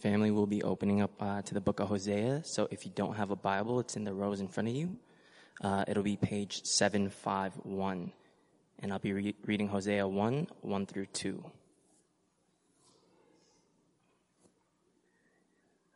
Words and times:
Family 0.00 0.30
will 0.30 0.46
be 0.46 0.62
opening 0.62 1.00
up 1.00 1.10
uh, 1.20 1.40
to 1.40 1.54
the 1.54 1.60
book 1.60 1.80
of 1.80 1.88
Hosea. 1.88 2.42
So 2.44 2.68
if 2.70 2.84
you 2.84 2.92
don't 2.94 3.16
have 3.16 3.30
a 3.30 3.36
Bible, 3.36 3.80
it's 3.80 3.96
in 3.96 4.04
the 4.04 4.12
rows 4.12 4.40
in 4.40 4.48
front 4.48 4.68
of 4.68 4.74
you. 4.74 4.96
Uh, 5.62 5.86
it'll 5.88 6.02
be 6.02 6.18
page 6.18 6.64
751. 6.64 8.12
And 8.80 8.92
I'll 8.92 8.98
be 8.98 9.14
re- 9.14 9.34
reading 9.46 9.68
Hosea 9.68 10.06
1 10.06 10.48
1 10.60 10.86
through 10.86 11.06
2. 11.06 11.42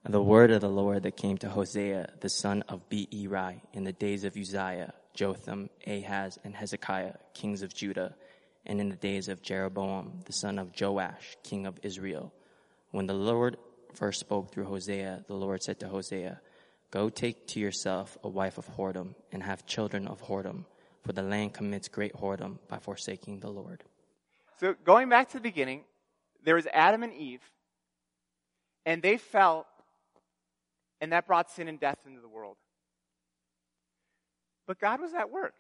The 0.08 0.22
word 0.22 0.50
of 0.50 0.62
the 0.62 0.70
Lord 0.70 1.02
that 1.02 1.18
came 1.18 1.36
to 1.36 1.50
Hosea, 1.50 2.14
the 2.20 2.30
son 2.30 2.62
of 2.70 2.88
Beeri, 2.88 3.60
in 3.74 3.84
the 3.84 3.92
days 3.92 4.24
of 4.24 4.34
Uzziah, 4.34 4.94
Jotham, 5.12 5.68
Ahaz, 5.86 6.38
and 6.42 6.54
Hezekiah, 6.54 7.16
kings 7.34 7.60
of 7.60 7.74
Judah, 7.74 8.14
and 8.64 8.80
in 8.80 8.88
the 8.88 8.96
days 8.96 9.28
of 9.28 9.42
Jeroboam, 9.42 10.20
the 10.24 10.32
son 10.32 10.58
of 10.58 10.72
Joash, 10.80 11.36
king 11.42 11.66
of 11.66 11.78
Israel. 11.82 12.32
When 12.92 13.06
the 13.06 13.14
Lord 13.14 13.58
first 13.92 14.20
spoke 14.20 14.52
through 14.52 14.64
Hosea, 14.64 15.24
the 15.26 15.34
Lord 15.34 15.62
said 15.62 15.80
to 15.80 15.88
Hosea, 15.88 16.40
Go 16.90 17.08
take 17.08 17.46
to 17.48 17.60
yourself 17.60 18.18
a 18.24 18.28
wife 18.28 18.58
of 18.58 18.68
whoredom, 18.76 19.14
and 19.32 19.42
have 19.42 19.66
children 19.66 20.08
of 20.08 20.22
whoredom, 20.22 20.64
for 21.04 21.12
the 21.12 21.22
land 21.22 21.54
commits 21.54 21.88
great 21.88 22.12
whoredom 22.14 22.58
by 22.68 22.78
forsaking 22.78 23.40
the 23.40 23.50
Lord. 23.50 23.84
So, 24.58 24.74
going 24.84 25.08
back 25.08 25.28
to 25.28 25.38
the 25.38 25.42
beginning, 25.42 25.84
there 26.44 26.56
was 26.56 26.66
Adam 26.72 27.02
and 27.02 27.14
Eve, 27.14 27.42
and 28.84 29.02
they 29.02 29.16
fell, 29.16 29.66
and 31.00 31.12
that 31.12 31.26
brought 31.26 31.50
sin 31.50 31.68
and 31.68 31.78
death 31.78 31.98
into 32.06 32.20
the 32.20 32.28
world. 32.28 32.56
But 34.66 34.78
God 34.78 35.00
was 35.00 35.14
at 35.14 35.30
work. 35.30 35.54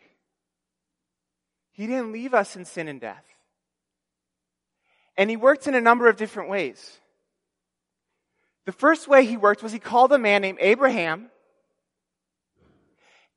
He 1.72 1.86
didn't 1.86 2.12
leave 2.12 2.34
us 2.34 2.56
in 2.56 2.64
sin 2.64 2.88
and 2.88 3.00
death. 3.00 3.24
And 5.16 5.30
He 5.30 5.36
worked 5.36 5.66
in 5.66 5.74
a 5.74 5.80
number 5.80 6.08
of 6.08 6.16
different 6.16 6.48
ways. 6.50 6.99
The 8.66 8.72
first 8.72 9.08
way 9.08 9.24
he 9.24 9.36
worked 9.36 9.62
was 9.62 9.72
he 9.72 9.78
called 9.78 10.12
a 10.12 10.18
man 10.18 10.42
named 10.42 10.58
Abraham, 10.60 11.30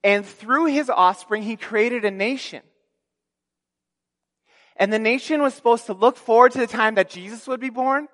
and 0.03 0.25
through 0.25 0.65
his 0.65 0.89
offspring, 0.89 1.43
he 1.43 1.55
created 1.55 2.03
a 2.03 2.11
nation. 2.11 2.61
And 4.75 4.91
the 4.91 4.99
nation 4.99 5.41
was 5.41 5.53
supposed 5.53 5.85
to 5.85 5.93
look 5.93 6.17
forward 6.17 6.51
to 6.53 6.57
the 6.57 6.67
time 6.67 6.95
that 6.95 7.09
Jesus 7.09 7.47
would 7.47 7.61
be 7.61 7.69
born, 7.69 8.07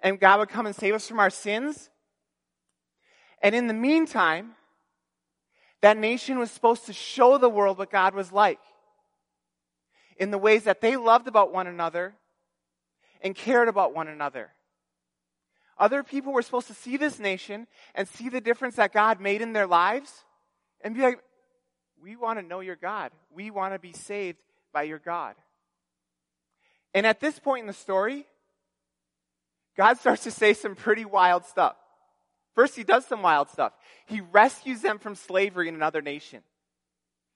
and 0.00 0.18
God 0.18 0.40
would 0.40 0.48
come 0.48 0.66
and 0.66 0.74
save 0.74 0.94
us 0.94 1.06
from 1.06 1.20
our 1.20 1.30
sins. 1.30 1.88
And 3.40 3.54
in 3.54 3.68
the 3.68 3.74
meantime, 3.74 4.52
that 5.82 5.98
nation 5.98 6.38
was 6.38 6.50
supposed 6.50 6.86
to 6.86 6.92
show 6.92 7.38
the 7.38 7.48
world 7.48 7.78
what 7.78 7.90
God 7.90 8.14
was 8.14 8.32
like 8.32 8.58
in 10.16 10.30
the 10.30 10.38
ways 10.38 10.64
that 10.64 10.80
they 10.80 10.96
loved 10.96 11.28
about 11.28 11.52
one 11.52 11.66
another 11.66 12.14
and 13.20 13.34
cared 13.34 13.68
about 13.68 13.94
one 13.94 14.08
another. 14.08 14.50
Other 15.78 16.02
people 16.02 16.32
were 16.32 16.42
supposed 16.42 16.68
to 16.68 16.74
see 16.74 16.96
this 16.96 17.18
nation 17.18 17.66
and 17.94 18.06
see 18.06 18.28
the 18.28 18.40
difference 18.40 18.76
that 18.76 18.92
God 18.92 19.20
made 19.20 19.42
in 19.42 19.52
their 19.52 19.66
lives 19.66 20.24
and 20.82 20.94
be 20.94 21.02
like, 21.02 21.18
we 22.00 22.16
want 22.16 22.38
to 22.38 22.44
know 22.44 22.60
your 22.60 22.76
God. 22.76 23.10
We 23.32 23.50
want 23.50 23.74
to 23.74 23.78
be 23.78 23.92
saved 23.92 24.38
by 24.72 24.82
your 24.82 24.98
God. 24.98 25.34
And 26.92 27.06
at 27.06 27.20
this 27.20 27.38
point 27.38 27.62
in 27.62 27.66
the 27.66 27.72
story, 27.72 28.26
God 29.76 29.98
starts 29.98 30.22
to 30.24 30.30
say 30.30 30.54
some 30.54 30.76
pretty 30.76 31.04
wild 31.04 31.44
stuff. 31.44 31.76
First, 32.54 32.76
he 32.76 32.84
does 32.84 33.04
some 33.06 33.22
wild 33.22 33.50
stuff. 33.50 33.72
He 34.06 34.20
rescues 34.20 34.80
them 34.80 34.98
from 34.98 35.16
slavery 35.16 35.68
in 35.68 35.74
another 35.74 36.02
nation. 36.02 36.42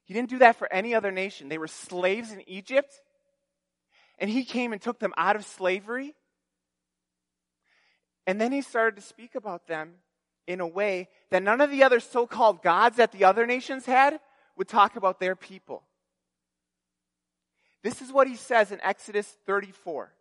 He 0.04 0.14
didn't 0.14 0.30
do 0.30 0.38
that 0.38 0.56
for 0.56 0.72
any 0.72 0.94
other 0.94 1.10
nation. 1.10 1.48
They 1.48 1.58
were 1.58 1.66
slaves 1.66 2.30
in 2.30 2.48
Egypt. 2.48 2.94
And 4.18 4.30
he 4.30 4.44
came 4.44 4.72
and 4.72 4.80
took 4.80 5.00
them 5.00 5.12
out 5.16 5.34
of 5.34 5.44
slavery 5.44 6.14
and 8.28 8.38
then 8.38 8.52
he 8.52 8.60
started 8.60 8.94
to 8.96 9.00
speak 9.00 9.34
about 9.34 9.66
them 9.66 9.94
in 10.46 10.60
a 10.60 10.66
way 10.66 11.08
that 11.30 11.42
none 11.42 11.62
of 11.62 11.70
the 11.70 11.82
other 11.82 11.98
so 11.98 12.26
called 12.26 12.62
gods 12.62 12.98
that 12.98 13.10
the 13.10 13.24
other 13.24 13.46
nations 13.46 13.86
had 13.86 14.20
would 14.54 14.68
talk 14.68 14.96
about 14.96 15.18
their 15.18 15.34
people. 15.34 15.82
This 17.82 18.02
is 18.02 18.12
what 18.12 18.28
he 18.28 18.36
says 18.36 18.70
in 18.70 18.82
Exodus 18.82 19.26
34 19.46 20.12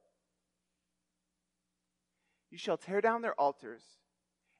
You 2.50 2.58
shall 2.58 2.78
tear 2.78 3.02
down 3.02 3.22
their 3.22 3.38
altars 3.38 3.84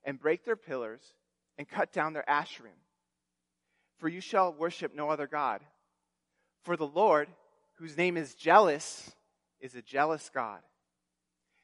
and 0.04 0.20
break 0.20 0.44
their 0.44 0.58
pillars 0.58 1.02
and 1.58 1.70
cut 1.70 1.94
down 1.94 2.12
their 2.12 2.26
asherim. 2.28 2.82
For 3.98 4.10
you 4.10 4.20
shall 4.20 4.52
worship 4.52 4.94
no 4.94 5.10
other 5.10 5.26
God. 5.26 5.62
For 6.64 6.76
the 6.76 6.86
Lord, 6.86 7.30
whose 7.76 7.96
name 7.96 8.18
is 8.18 8.36
jealous, 8.36 9.10
is 9.62 9.74
a 9.74 9.82
jealous 9.82 10.30
God 10.34 10.60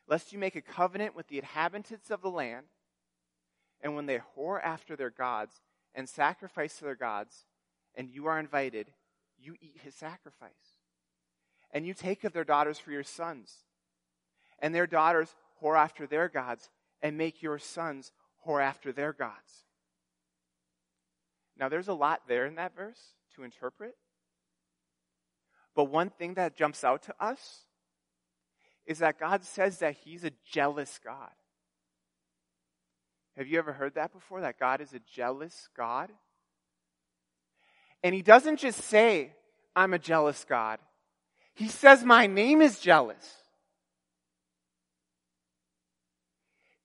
lest 0.08 0.34
you 0.34 0.40
make 0.40 0.56
a 0.56 0.62
covenant 0.62 1.16
with 1.16 1.28
the 1.28 1.38
inhabitants 1.38 2.12
of 2.12 2.22
the 2.22 2.30
land, 2.30 2.68
and 3.82 3.96
when 3.96 4.06
they 4.06 4.20
whore 4.38 4.62
after 4.64 4.96
their 4.96 5.10
gods 5.10 5.62
and 5.94 6.08
sacrifice 6.08 6.78
to 6.78 6.86
their 6.86 6.96
gods, 6.96 7.46
and 7.96 8.10
you 8.10 8.26
are 8.26 8.40
invited, 8.40 8.88
you 9.38 9.56
eat 9.62 9.80
his 9.84 9.96
sacrifice. 9.96 10.52
And 11.72 11.86
you 11.86 11.94
take 11.94 12.24
of 12.24 12.34
their 12.34 12.44
daughters 12.44 12.80
for 12.80 12.92
your 12.92 13.04
sons, 13.04 13.52
and 14.60 14.74
their 14.74 14.88
daughters 14.88 15.36
whore 15.62 15.78
after 15.78 16.08
their 16.08 16.30
gods, 16.30 16.70
and 17.02 17.18
make 17.18 17.42
your 17.42 17.60
sons 17.60 18.12
whore 18.46 18.62
after 18.62 18.92
their 18.92 19.14
gods. 19.14 19.66
Now, 21.58 21.70
there's 21.70 21.88
a 21.88 21.94
lot 21.94 22.22
there 22.28 22.46
in 22.46 22.56
that 22.56 22.76
verse 22.76 23.00
to 23.36 23.44
interpret. 23.44 23.96
But 25.76 25.86
one 25.86 26.10
thing 26.10 26.36
that 26.36 26.56
jumps 26.56 26.84
out 26.84 27.04
to 27.04 27.16
us 27.20 27.62
is 28.86 29.00
that 29.00 29.20
God 29.20 29.44
says 29.44 29.80
that 29.80 29.96
He's 30.04 30.24
a 30.24 30.32
jealous 30.52 31.00
God. 31.04 31.32
Have 33.38 33.48
you 33.48 33.58
ever 33.58 33.74
heard 33.74 33.96
that 33.96 34.14
before? 34.14 34.42
That 34.42 34.60
God 34.60 34.82
is 34.82 34.94
a 34.94 35.00
jealous 35.12 35.70
God? 35.76 36.12
And 38.04 38.14
He 38.14 38.22
doesn't 38.22 38.60
just 38.60 38.82
say, 38.82 39.32
I'm 39.76 39.94
a 39.94 40.00
jealous 40.00 40.46
God. 40.48 40.80
He 41.56 41.68
says, 41.68 42.04
My 42.04 42.28
name 42.28 42.62
is 42.62 42.80
jealous. 42.80 43.44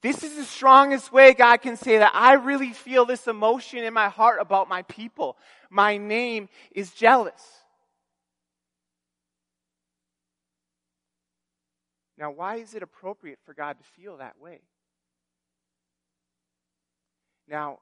This 0.01 0.23
is 0.23 0.37
the 0.37 0.45
strongest 0.45 1.13
way 1.13 1.35
God 1.35 1.57
can 1.57 1.77
say 1.77 1.99
that 1.99 2.13
I 2.15 2.35
really 2.35 2.73
feel 2.73 3.05
this 3.05 3.27
emotion 3.27 3.83
in 3.83 3.93
my 3.93 4.09
heart 4.09 4.39
about 4.41 4.69
my 4.69 4.83
people. 4.83 5.37
My 5.71 5.97
name 5.97 6.49
is 6.71 6.93
jealous. 6.93 7.43
Now, 12.19 12.33
why 12.33 12.57
is 12.57 12.75
it 12.75 12.83
appropriate 12.83 13.39
for 13.45 13.55
God 13.55 13.79
to 13.79 13.85
feel 13.85 14.17
that 14.17 14.41
way? 14.41 14.61
Now, 17.49 17.79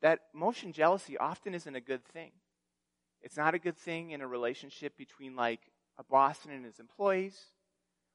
that 0.00 0.20
emotion 0.32 0.72
jealousy 0.72 1.18
often 1.18 1.52
isn't 1.52 1.74
a 1.74 1.80
good 1.80 2.04
thing. 2.04 2.30
It's 3.20 3.36
not 3.36 3.54
a 3.54 3.58
good 3.58 3.76
thing 3.76 4.12
in 4.12 4.20
a 4.20 4.26
relationship 4.26 4.96
between 4.96 5.34
like 5.34 5.60
a 5.98 6.04
boss 6.04 6.38
and 6.48 6.64
his 6.64 6.78
employees 6.78 7.36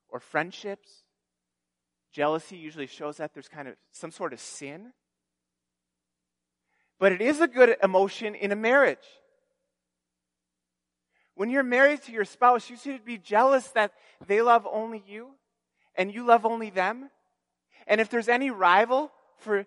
or 0.09 0.19
friendships. 0.21 1.03
Jealousy 2.13 2.55
usually 2.55 2.87
shows 2.87 3.17
that 3.17 3.33
there's 3.33 3.49
kind 3.49 3.67
of 3.67 3.75
some 3.91 4.11
sort 4.11 4.31
of 4.31 4.39
sin. 4.39 4.93
But 6.97 7.11
it 7.11 7.21
is 7.21 7.41
a 7.41 7.47
good 7.47 7.75
emotion 7.83 8.35
in 8.35 8.51
a 8.51 8.55
marriage. 8.55 8.97
When 11.35 11.49
you're 11.49 11.61
married 11.61 12.01
to 12.03 12.11
your 12.11 12.25
spouse, 12.25 12.69
you 12.69 12.77
should 12.77 13.05
be 13.05 13.17
jealous 13.17 13.67
that 13.69 13.91
they 14.25 14.41
love 14.41 14.65
only 14.71 15.03
you 15.05 15.31
and 15.97 16.13
you 16.13 16.25
love 16.25 16.45
only 16.45 16.69
them, 16.69 17.09
and 17.87 17.99
if 17.99 18.09
there's 18.09 18.29
any 18.29 18.51
rival 18.51 19.11
for 19.39 19.65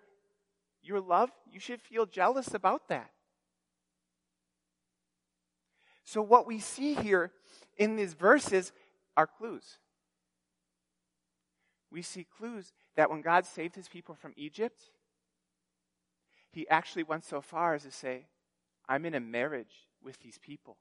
your 0.81 0.99
love, 0.99 1.29
you 1.51 1.59
should 1.59 1.81
feel 1.81 2.05
jealous 2.05 2.53
about 2.53 2.87
that. 2.87 3.11
So, 6.03 6.21
what 6.21 6.47
we 6.47 6.59
see 6.59 6.93
here 6.93 7.31
in 7.77 7.95
these 7.95 8.13
verses 8.13 8.71
are 9.15 9.27
clues. 9.27 9.77
We 11.91 12.01
see 12.01 12.25
clues 12.37 12.71
that 12.95 13.09
when 13.09 13.21
God 13.21 13.45
saved 13.45 13.75
his 13.75 13.89
people 13.89 14.15
from 14.15 14.33
Egypt, 14.37 14.81
he 16.51 16.67
actually 16.69 17.03
went 17.03 17.25
so 17.25 17.41
far 17.41 17.73
as 17.75 17.83
to 17.83 17.91
say, 17.91 18.27
I'm 18.87 19.05
in 19.05 19.13
a 19.13 19.19
marriage 19.19 19.87
with 20.03 20.19
these 20.19 20.37
people. 20.37 20.77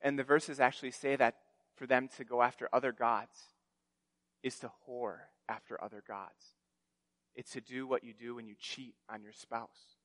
And 0.00 0.18
the 0.18 0.24
verses 0.24 0.60
actually 0.60 0.92
say 0.92 1.16
that 1.16 1.36
for 1.78 1.86
them 1.86 2.08
to 2.16 2.24
go 2.24 2.42
after 2.42 2.68
other 2.72 2.92
gods 2.92 3.38
is 4.42 4.58
to 4.58 4.70
whore 4.86 5.18
after 5.48 5.82
other 5.82 6.02
gods. 6.06 6.56
It's 7.34 7.52
to 7.52 7.60
do 7.60 7.86
what 7.86 8.02
you 8.02 8.12
do 8.12 8.34
when 8.34 8.48
you 8.48 8.54
cheat 8.58 8.94
on 9.08 9.22
your 9.22 9.32
spouse. 9.32 9.96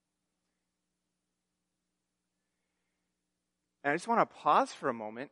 And 3.83 3.91
I 3.91 3.95
just 3.95 4.07
want 4.07 4.21
to 4.21 4.35
pause 4.35 4.71
for 4.71 4.87
a 4.87 4.93
moment 4.93 5.31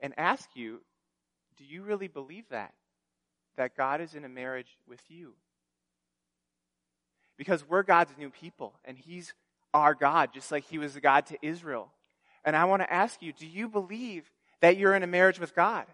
and 0.00 0.14
ask 0.16 0.48
you 0.54 0.80
do 1.56 1.64
you 1.64 1.82
really 1.82 2.08
believe 2.08 2.48
that? 2.50 2.74
That 3.56 3.76
God 3.76 4.02
is 4.02 4.14
in 4.14 4.24
a 4.24 4.28
marriage 4.28 4.76
with 4.86 5.00
you? 5.08 5.32
Because 7.38 7.66
we're 7.66 7.82
God's 7.82 8.12
new 8.18 8.28
people, 8.28 8.74
and 8.84 8.98
He's 8.98 9.32
our 9.72 9.94
God, 9.94 10.34
just 10.34 10.52
like 10.52 10.64
He 10.64 10.76
was 10.76 10.94
the 10.94 11.00
God 11.00 11.24
to 11.26 11.38
Israel. 11.40 11.90
And 12.46 12.56
I 12.56 12.64
want 12.64 12.80
to 12.80 12.90
ask 12.90 13.20
you, 13.20 13.32
do 13.32 13.46
you 13.46 13.68
believe 13.68 14.30
that 14.60 14.78
you're 14.78 14.94
in 14.94 15.02
a 15.02 15.06
marriage 15.08 15.40
with 15.40 15.54
God? 15.54 15.84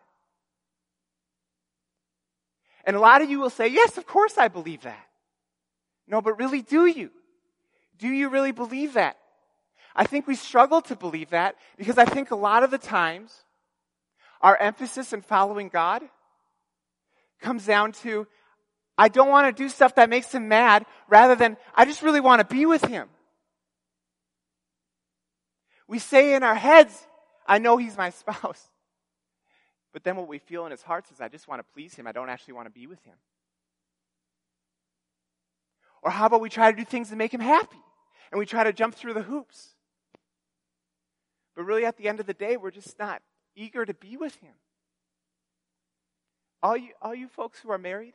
And 2.85 2.95
a 2.95 3.01
lot 3.01 3.23
of 3.23 3.31
you 3.31 3.41
will 3.41 3.51
say, 3.51 3.69
yes, 3.69 3.97
of 3.97 4.07
course 4.07 4.37
I 4.37 4.49
believe 4.49 4.83
that. 4.83 5.07
No, 6.07 6.21
but 6.21 6.39
really, 6.39 6.61
do 6.61 6.85
you? 6.85 7.11
Do 7.99 8.09
you 8.09 8.29
really 8.29 8.53
believe 8.53 8.95
that? 8.95 9.17
I 9.97 10.05
think 10.05 10.27
we 10.27 10.35
struggle 10.35 10.83
to 10.83 10.97
believe 10.97 11.31
that 11.31 11.57
because 11.79 11.97
I 11.97 12.05
think 12.05 12.31
a 12.31 12.37
lot 12.37 12.63
of 12.63 12.71
the 12.71 12.79
times 12.79 13.33
our 14.41 14.57
emphasis 14.57 15.13
in 15.13 15.23
following 15.23 15.69
God 15.69 16.03
comes 17.41 17.65
down 17.65 17.93
to, 17.93 18.27
I 18.99 19.09
don't 19.09 19.29
want 19.29 19.55
to 19.55 19.63
do 19.63 19.69
stuff 19.69 19.95
that 19.95 20.11
makes 20.11 20.35
him 20.35 20.49
mad 20.49 20.85
rather 21.09 21.35
than, 21.35 21.57
I 21.75 21.87
just 21.87 22.03
really 22.03 22.21
want 22.21 22.47
to 22.47 22.55
be 22.55 22.67
with 22.67 22.85
him. 22.85 23.09
We 25.93 25.99
say 25.99 26.33
in 26.33 26.43
our 26.43 26.55
heads, 26.55 27.07
I 27.47 27.59
know 27.59 27.77
he's 27.77 27.99
my 27.99 28.09
spouse. 28.09 28.71
But 29.93 30.05
then 30.05 30.17
what 30.17 30.27
we 30.27 30.39
feel 30.39 30.65
in 30.65 30.71
his 30.71 30.81
hearts 30.81 31.11
is, 31.11 31.21
I 31.21 31.29
just 31.29 31.47
want 31.47 31.61
to 31.61 31.67
please 31.75 31.95
him. 31.95 32.07
I 32.07 32.13
don't 32.13 32.31
actually 32.31 32.55
want 32.55 32.67
to 32.67 32.73
be 32.73 32.87
with 32.87 33.05
him. 33.05 33.17
Or 36.03 36.11
how 36.11 36.25
about 36.25 36.41
we 36.41 36.49
try 36.49 36.71
to 36.71 36.77
do 36.79 36.87
things 36.87 37.11
to 37.11 37.17
make 37.17 37.35
him 37.35 37.43
happy? 37.43 37.77
And 38.31 38.39
we 38.39 38.47
try 38.47 38.65
to 38.65 38.73
jump 38.73 38.95
through 38.95 39.13
the 39.13 39.23
hoops. 39.23 39.75
But 41.55 41.65
really, 41.65 41.85
at 41.85 41.99
the 41.99 42.09
end 42.09 42.21
of 42.21 42.27
the 42.27 42.33
day, 42.33 42.57
we're 42.57 42.71
just 42.71 42.99
not 42.99 43.21
eager 43.55 43.85
to 43.85 43.93
be 43.93 44.17
with 44.17 44.37
him. 44.37 44.55
All 46.63 46.75
you, 46.75 46.93
all 47.03 47.15
you 47.15 47.29
folks 47.29 47.59
who 47.59 47.71
are 47.71 47.77
married, 47.77 48.15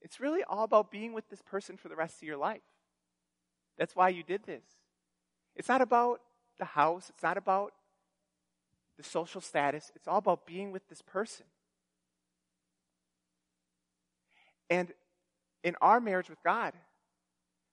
it's 0.00 0.20
really 0.20 0.44
all 0.44 0.62
about 0.62 0.92
being 0.92 1.12
with 1.12 1.28
this 1.30 1.42
person 1.42 1.76
for 1.76 1.88
the 1.88 1.96
rest 1.96 2.22
of 2.22 2.28
your 2.28 2.36
life. 2.36 2.62
That's 3.76 3.96
why 3.96 4.10
you 4.10 4.22
did 4.22 4.44
this. 4.44 4.62
It's 5.56 5.68
not 5.68 5.82
about 5.82 6.20
the 6.58 6.64
house, 6.64 7.10
it's 7.10 7.22
not 7.22 7.36
about 7.36 7.72
the 8.96 9.02
social 9.02 9.40
status, 9.40 9.90
it's 9.94 10.08
all 10.08 10.18
about 10.18 10.46
being 10.46 10.72
with 10.72 10.88
this 10.88 11.02
person. 11.02 11.46
And 14.70 14.92
in 15.62 15.76
our 15.80 16.00
marriage 16.00 16.30
with 16.30 16.42
God, 16.42 16.72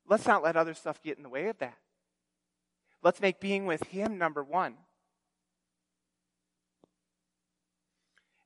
let's 0.08 0.28
not 0.28 0.44
let 0.44 0.58
other 0.58 0.74
stuff 0.74 1.02
get 1.02 1.18
in 1.18 1.24
the 1.24 1.30
way 1.30 1.48
of 1.48 1.58
that. 1.60 1.78
Let's 3.02 3.22
make 3.22 3.40
being 3.40 3.66
with 3.66 3.84
Him 3.84 4.18
number 4.18 4.44
one. 4.44 4.75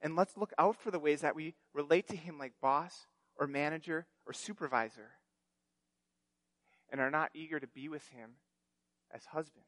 And 0.01 0.15
let's 0.15 0.37
look 0.37 0.53
out 0.57 0.75
for 0.75 0.91
the 0.91 0.99
ways 0.99 1.21
that 1.21 1.35
we 1.35 1.55
relate 1.73 2.07
to 2.09 2.15
Him 2.15 2.37
like 2.37 2.53
boss 2.61 3.07
or 3.37 3.47
manager 3.47 4.05
or 4.27 4.33
supervisor 4.33 5.11
and 6.91 7.01
are 7.01 7.09
not 7.09 7.31
eager 7.33 7.59
to 7.59 7.67
be 7.67 7.89
with 7.89 8.07
Him 8.09 8.31
as 9.13 9.25
husband. 9.25 9.63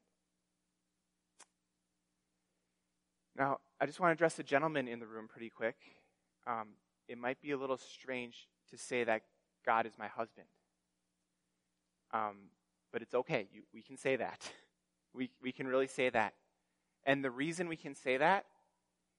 Now, 3.36 3.58
I 3.80 3.86
just 3.86 4.00
want 4.00 4.10
to 4.10 4.14
address 4.14 4.34
the 4.34 4.42
gentleman 4.42 4.88
in 4.88 4.98
the 4.98 5.06
room 5.06 5.28
pretty 5.28 5.50
quick. 5.50 5.76
Um, 6.46 6.68
it 7.08 7.18
might 7.18 7.40
be 7.40 7.50
a 7.50 7.56
little 7.56 7.76
strange 7.76 8.48
to 8.70 8.78
say 8.78 9.04
that 9.04 9.22
God 9.64 9.86
is 9.86 9.92
my 9.98 10.08
husband. 10.08 10.46
Um, 12.12 12.50
but 12.92 13.02
it's 13.02 13.14
okay. 13.14 13.48
You, 13.52 13.62
we 13.74 13.82
can 13.82 13.96
say 13.96 14.16
that. 14.16 14.50
We, 15.14 15.30
we 15.42 15.50
can 15.50 15.66
really 15.66 15.86
say 15.86 16.10
that. 16.10 16.34
And 17.06 17.24
the 17.24 17.30
reason 17.30 17.68
we 17.68 17.76
can 17.76 17.94
say 17.94 18.18
that 18.18 18.44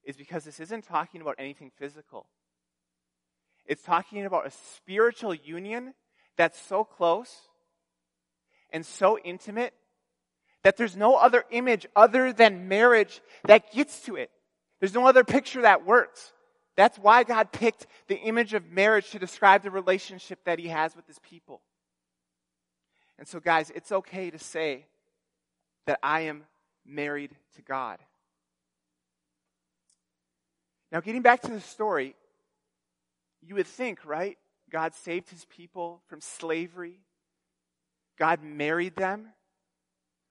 is 0.04 0.16
because 0.16 0.44
this 0.44 0.60
isn't 0.60 0.84
talking 0.84 1.20
about 1.20 1.34
anything 1.38 1.72
physical. 1.76 2.28
It's 3.66 3.82
talking 3.82 4.24
about 4.24 4.46
a 4.46 4.52
spiritual 4.76 5.34
union 5.34 5.94
that's 6.36 6.60
so 6.60 6.84
close 6.84 7.34
and 8.70 8.86
so 8.86 9.18
intimate 9.18 9.74
that 10.68 10.76
there's 10.76 10.98
no 10.98 11.16
other 11.16 11.46
image 11.50 11.86
other 11.96 12.30
than 12.30 12.68
marriage 12.68 13.22
that 13.44 13.72
gets 13.72 14.02
to 14.02 14.16
it. 14.16 14.30
There's 14.80 14.92
no 14.92 15.06
other 15.06 15.24
picture 15.24 15.62
that 15.62 15.86
works. 15.86 16.34
That's 16.76 16.98
why 16.98 17.24
God 17.24 17.52
picked 17.52 17.86
the 18.06 18.18
image 18.18 18.52
of 18.52 18.70
marriage 18.70 19.08
to 19.12 19.18
describe 19.18 19.62
the 19.62 19.70
relationship 19.70 20.40
that 20.44 20.58
He 20.58 20.68
has 20.68 20.94
with 20.94 21.06
His 21.06 21.18
people. 21.20 21.62
And 23.18 23.26
so, 23.26 23.40
guys, 23.40 23.72
it's 23.74 23.90
okay 23.90 24.28
to 24.28 24.38
say 24.38 24.84
that 25.86 26.00
I 26.02 26.20
am 26.20 26.42
married 26.84 27.30
to 27.56 27.62
God. 27.62 27.98
Now, 30.92 31.00
getting 31.00 31.22
back 31.22 31.40
to 31.40 31.50
the 31.50 31.62
story, 31.62 32.14
you 33.40 33.54
would 33.54 33.66
think, 33.66 34.04
right? 34.04 34.36
God 34.70 34.94
saved 34.94 35.30
his 35.30 35.46
people 35.46 36.02
from 36.08 36.20
slavery. 36.20 37.00
God 38.18 38.42
married 38.42 38.96
them. 38.96 39.28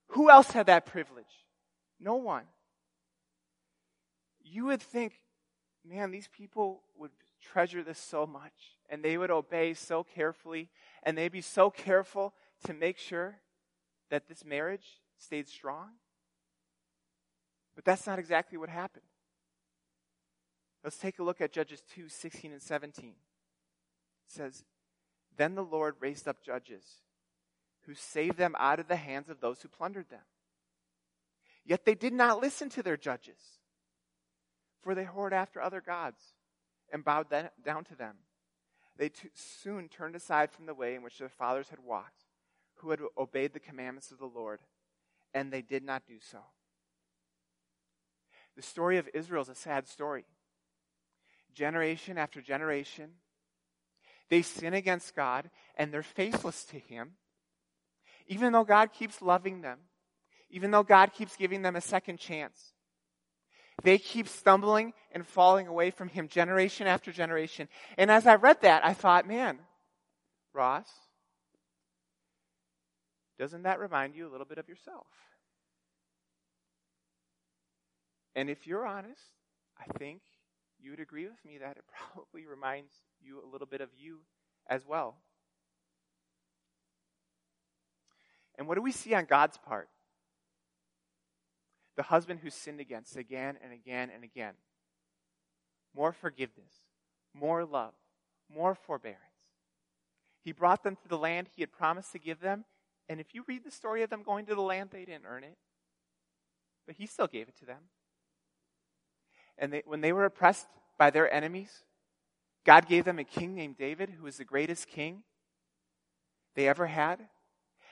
Who 0.09 0.30
else 0.30 0.51
had 0.51 0.68
that 0.68 0.86
privilege? 0.86 1.45
No 2.00 2.15
one. 2.15 2.45
You 4.42 4.65
would 4.65 4.81
think, 4.81 5.13
man, 5.86 6.12
these 6.12 6.30
people 6.30 6.83
would 6.98 7.12
treasure 7.42 7.83
this 7.83 8.00
so 8.00 8.25
much 8.25 8.77
and 8.89 9.04
they 9.04 9.18
would 9.18 9.31
obey 9.31 9.74
so 9.74 10.04
carefully 10.04 10.69
and 11.04 11.18
they'd 11.18 11.31
be 11.31 11.42
so 11.42 11.69
careful 11.69 12.33
to 12.65 12.74
make 12.74 12.98
sure 12.98 13.39
that 14.09 14.27
this 14.27 14.45
marriage 14.45 15.01
stayed 15.18 15.48
strong. 15.48 15.89
But 17.75 17.86
that's 17.86 18.07
not 18.07 18.19
exactly 18.19 18.57
what 18.57 18.69
happened. 18.69 19.06
Let's 20.83 20.98
take 20.98 21.19
a 21.19 21.24
look 21.24 21.42
at 21.42 21.51
Judges 21.51 21.83
2 21.94 22.07
16 22.07 22.53
and 22.53 22.62
17. 22.62 23.10
It 23.10 23.15
says, 24.25 24.63
Then 25.36 25.56
the 25.56 25.63
Lord 25.63 25.95
raised 26.00 26.27
up 26.27 26.42
judges 26.42 26.83
who 27.88 27.95
saved 27.95 28.38
them 28.38 28.56
out 28.60 28.80
of 28.80 28.89
the 28.89 28.98
hands 28.98 29.30
of 29.30 29.39
those 29.39 29.62
who 29.62 29.69
plundered 29.69 30.10
them. 30.10 30.25
Yet 31.66 31.86
they 31.86 31.95
did 31.95 32.13
not 32.13 32.42
listen 32.42 32.69
to 32.72 32.84
their 32.84 32.98
judges, 32.98 33.39
for 34.81 34.94
they 34.94 35.06
whored 35.06 35.31
after 35.31 35.62
other 35.62 35.81
gods 35.81 36.22
and 36.92 37.04
bowed 37.04 37.28
down 37.63 37.84
to 37.86 37.95
them. 37.95 38.16
They 38.98 39.10
t- 39.10 39.30
soon 39.34 39.88
turned 39.88 40.16
aside 40.16 40.51
from 40.51 40.66
the 40.66 40.74
way 40.74 40.95
in 40.95 41.01
which 41.01 41.18
their 41.18 41.30
fathers 41.30 41.69
had 41.69 41.80
walked, 41.80 42.25
who 42.75 42.89
had 42.89 43.00
obeyed 43.18 43.54
the 43.54 43.60
commandments 43.60 44.12
of 44.12 44.19
the 44.19 44.25
Lord, 44.25 44.60
and 45.34 45.51
they 45.51 45.62
did 45.62 45.84
not 45.84 46.06
do 46.06 46.19
so. 46.19 46.39
The 48.56 48.62
story 48.62 48.98
of 48.98 49.10
Israel 49.13 49.44
is 49.44 49.50
a 49.50 49.56
sad 49.56 49.88
story. 49.88 50.25
Generation 51.54 52.18
after 52.18 52.42
generation, 52.42 53.12
they 54.30 54.42
sin 54.42 54.74
against 54.74 55.16
God 55.16 55.50
and 55.75 55.94
they're 55.94 56.04
faithless 56.04 56.66
to 56.66 56.80
Him 56.80 57.13
even 58.27 58.53
though 58.53 58.63
God 58.63 58.94
keeps 58.94 59.21
loving 59.21 59.62
them, 59.62 59.79
even 60.50 60.71
though 60.71 60.83
God 60.83 61.13
keeps 61.13 61.35
giving 61.35 61.62
them 61.62 61.75
a 61.75 61.81
second 61.81 62.19
chance. 62.19 62.74
They 63.84 63.98
keep 63.98 64.27
stumbling 64.27 64.93
and 65.12 65.25
falling 65.25 65.67
away 65.67 65.91
from 65.91 66.10
Him 66.10 66.27
generation 66.27 66.88
after 66.88 67.12
generation. 67.12 67.67
And 67.98 68.10
as 68.10 68.25
I 68.25 68.36
read 68.36 68.62
that, 68.62 68.84
I 68.84 68.93
thought, 68.93 69.27
man, 69.27 69.60
Ross, 70.53 70.89
doesn't 73.38 73.63
that 73.63 73.79
remind 73.79 74.15
you 74.15 74.27
a 74.27 74.31
little 74.31 74.48
bit 74.48 74.57
of 74.57 74.67
yourself? 74.67 75.05
And 78.36 78.50
if 78.50 78.65
you're 78.65 78.86
honest, 78.86 79.22
I 79.79 79.86
think 79.98 80.22
you 80.79 80.91
would 80.91 81.00
agree 81.00 81.25
with 81.25 81.43
me 81.46 81.60
that 81.60 81.77
it 81.77 81.84
probably 82.13 82.46
reminds 82.46 82.93
you 83.19 83.41
a 83.43 83.48
little 83.51 83.67
bit 83.67 83.81
of 83.81 83.89
you 83.96 84.19
as 84.69 84.86
well. 84.88 85.17
And 88.58 88.68
what 88.68 88.76
do 88.76 88.82
we 88.82 88.92
see 88.92 89.14
on 89.14 89.26
God's 89.26 89.58
part? 89.58 89.90
The 91.96 92.04
husband 92.04 92.40
who 92.42 92.50
sinned 92.50 92.80
against 92.80 93.16
again 93.16 93.58
and 93.64 93.72
again 93.72 94.10
and 94.14 94.24
again. 94.24 94.54
More 95.96 96.12
forgiveness, 96.12 96.74
more 97.34 97.66
love, 97.66 97.94
more 98.54 98.76
forbearance. 98.76 99.22
He 100.44 100.52
brought 100.52 100.84
them 100.84 100.96
to 100.96 101.08
the 101.08 101.18
land 101.18 101.50
he 101.56 101.62
had 101.62 101.72
promised 101.72 102.12
to 102.14 102.20
give 102.20 102.40
them. 102.40 102.66
And 103.10 103.20
if 103.20 103.34
you 103.34 103.44
read 103.48 103.64
the 103.64 103.72
story 103.72 104.04
of 104.04 104.10
them 104.10 104.24
going 104.24 104.46
to 104.46 104.56
the 104.56 104.62
land, 104.62 104.90
they 104.92 105.06
didn't 105.06 105.26
earn 105.26 105.44
it. 105.44 105.58
But 106.86 106.96
he 106.96 107.06
still 107.06 107.28
gave 107.28 107.48
it 107.48 107.58
to 107.60 107.66
them. 107.66 107.90
And 109.58 109.74
they, 109.74 109.84
when 109.86 110.02
they 110.02 110.14
were 110.14 110.26
oppressed 110.26 110.68
by 110.98 111.10
their 111.10 111.32
enemies, 111.34 111.84
God 112.66 112.88
gave 112.88 113.06
them 113.06 113.20
a 113.20 113.24
king 113.24 113.56
named 113.56 113.78
David, 113.78 114.12
who 114.12 114.24
was 114.24 114.38
the 114.38 114.46
greatest 114.46 114.88
king 114.88 115.24
they 116.56 116.68
ever 116.68 116.88
had 116.88 117.28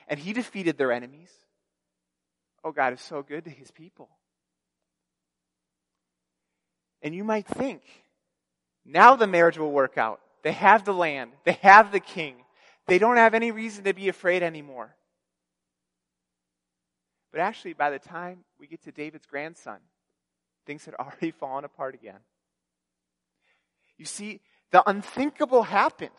and 0.06 0.18
he 0.18 0.32
defeated 0.32 0.78
their 0.78 0.92
enemies. 0.92 1.30
Oh, 2.64 2.72
God 2.72 2.92
is 2.92 3.00
so 3.00 3.22
good 3.22 3.44
to 3.44 3.50
his 3.50 3.70
people. 3.70 4.08
And 7.02 7.14
you 7.14 7.24
might 7.24 7.46
think, 7.46 7.82
now 8.84 9.16
the 9.16 9.26
marriage 9.26 9.58
will 9.58 9.70
work 9.70 9.98
out. 9.98 10.20
They 10.42 10.52
have 10.52 10.84
the 10.84 10.94
land, 10.94 11.32
they 11.44 11.58
have 11.62 11.92
the 11.92 12.00
king. 12.00 12.36
They 12.86 12.98
don't 12.98 13.16
have 13.16 13.34
any 13.34 13.50
reason 13.50 13.84
to 13.84 13.92
be 13.92 14.08
afraid 14.08 14.44
anymore. 14.44 14.94
But 17.32 17.40
actually, 17.40 17.72
by 17.72 17.90
the 17.90 17.98
time 17.98 18.44
we 18.60 18.68
get 18.68 18.82
to 18.84 18.92
David's 18.92 19.26
grandson, 19.26 19.78
things 20.66 20.84
had 20.84 20.94
already 20.98 21.32
fallen 21.32 21.64
apart 21.64 21.94
again. 21.94 22.20
You 23.98 24.04
see, 24.04 24.40
the 24.70 24.88
unthinkable 24.88 25.64
happened. 25.64 26.10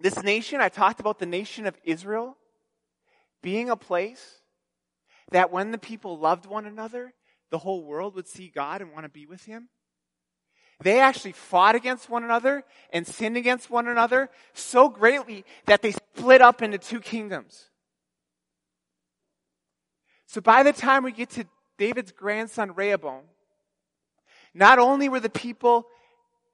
This 0.00 0.20
nation, 0.22 0.60
I 0.60 0.68
talked 0.68 1.00
about 1.00 1.18
the 1.18 1.26
nation 1.26 1.66
of 1.66 1.76
Israel 1.84 2.36
being 3.42 3.70
a 3.70 3.76
place 3.76 4.40
that 5.30 5.50
when 5.50 5.70
the 5.70 5.78
people 5.78 6.18
loved 6.18 6.46
one 6.46 6.66
another, 6.66 7.12
the 7.50 7.58
whole 7.58 7.84
world 7.84 8.14
would 8.14 8.28
see 8.28 8.48
God 8.48 8.80
and 8.80 8.92
want 8.92 9.04
to 9.04 9.10
be 9.10 9.26
with 9.26 9.44
Him. 9.44 9.68
they 10.80 10.98
actually 10.98 11.32
fought 11.32 11.76
against 11.76 12.10
one 12.10 12.24
another 12.24 12.64
and 12.92 13.06
sinned 13.06 13.36
against 13.36 13.70
one 13.70 13.86
another 13.86 14.28
so 14.52 14.88
greatly 14.88 15.44
that 15.66 15.80
they 15.80 15.92
split 15.92 16.40
up 16.40 16.60
into 16.60 16.78
two 16.78 16.98
kingdoms. 16.98 17.68
So 20.26 20.40
by 20.40 20.62
the 20.62 20.72
time 20.72 21.04
we 21.04 21.12
get 21.12 21.30
to 21.30 21.46
David's 21.78 22.10
grandson 22.10 22.74
Rehoboam, 22.74 23.24
not 24.54 24.78
only 24.78 25.08
were 25.08 25.20
the 25.20 25.30
people 25.30 25.86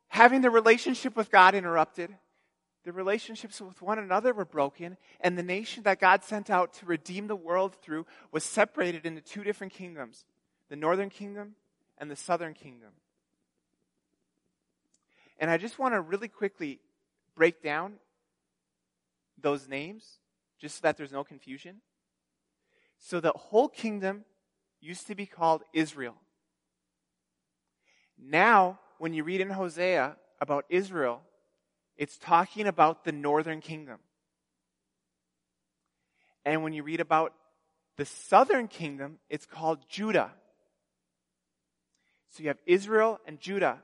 having 0.09 0.41
their 0.41 0.51
relationship 0.51 1.17
with 1.17 1.31
God 1.31 1.55
interrupted, 1.55 2.15
the 2.85 2.93
relationships 2.93 3.61
with 3.61 3.83
one 3.83 3.99
another 3.99 4.33
were 4.33 4.45
broken, 4.45 4.97
and 5.21 5.37
the 5.37 5.43
nation 5.43 5.83
that 5.83 6.01
God 6.01 6.25
sent 6.25 6.49
out 6.49 6.73
to 6.75 6.87
redeem 6.87 7.27
the 7.27 7.37
world 7.37 7.77
through 7.83 8.07
was 8.33 8.45
separated 8.45 9.05
into 9.05 9.21
two 9.21 9.45
different 9.45 9.73
kingdoms 9.73 10.25
the 10.69 10.77
northern 10.77 11.09
kingdom 11.09 11.55
and 11.97 12.11
the 12.11 12.17
southern 12.17 12.53
kingdom. 12.53 12.91
And 15.39 15.51
I 15.51 15.57
just 15.57 15.79
want 15.79 15.95
to 15.95 16.01
really 16.01 16.29
quickly 16.29 16.81
break 17.35 17.63
down 17.63 17.95
those 19.41 19.69
names 19.69 20.19
just 20.59 20.77
so 20.77 20.81
that 20.83 20.97
there's 20.97 21.13
no 21.13 21.25
confusion. 21.25 21.77
So 22.99 23.21
the 23.21 23.33
whole 23.33 23.69
kingdom 23.69 24.25
used 24.81 25.07
to 25.07 25.15
be 25.15 25.27
called 25.27 25.63
Israel. 25.73 26.17
Now, 28.21 28.81
when 28.99 29.13
you 29.13 29.23
read 29.23 29.41
in 29.41 29.51
Hosea 29.51 30.17
about 30.41 30.65
Israel, 30.69 31.23
it's 31.99 32.17
talking 32.17 32.67
about 32.67 33.05
the 33.05 33.13
northern 33.13 33.61
kingdom. 33.61 33.99
And 36.45 36.63
when 36.63 36.73
you 36.73 36.83
read 36.83 37.01
about 37.01 37.35
the 37.97 38.07
southern 38.07 38.69
kingdom, 38.69 39.19
it's 39.29 39.45
called 39.45 39.81
Judah. 39.89 40.31
So 42.31 42.43
you 42.43 42.49
have 42.49 42.59
Israel 42.65 43.19
and 43.27 43.41
Judah. 43.41 43.81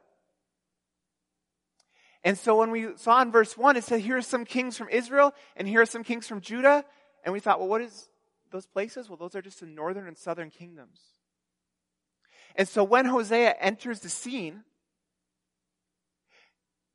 And 2.23 2.39
so 2.39 2.57
when 2.57 2.71
we 2.71 2.97
saw 2.97 3.21
in 3.21 3.33
verse 3.33 3.59
1, 3.59 3.77
it 3.77 3.85
said, 3.85 4.01
here 4.01 4.17
are 4.17 4.23
some 4.23 4.47
kings 4.47 4.79
from 4.79 4.89
Israel, 4.89 5.35
and 5.57 5.69
here 5.69 5.83
are 5.83 5.87
some 5.87 6.05
kings 6.05 6.27
from 6.27 6.41
Judah. 6.41 6.85
And 7.25 7.33
we 7.33 7.41
thought, 7.41 7.59
well, 7.59 7.69
what 7.69 7.83
is 7.83 8.09
those 8.51 8.67
places? 8.67 9.11
Well, 9.11 9.19
those 9.19 9.35
are 9.35 9.43
just 9.43 9.61
the 9.61 9.67
northern 9.67 10.07
and 10.07 10.17
southern 10.17 10.51
kingdoms. 10.51 11.01
And 12.55 12.69
so 12.69 12.85
when 12.85 13.07
Hosea 13.07 13.57
enters 13.61 14.01
the 14.01 14.09
scene, 14.09 14.63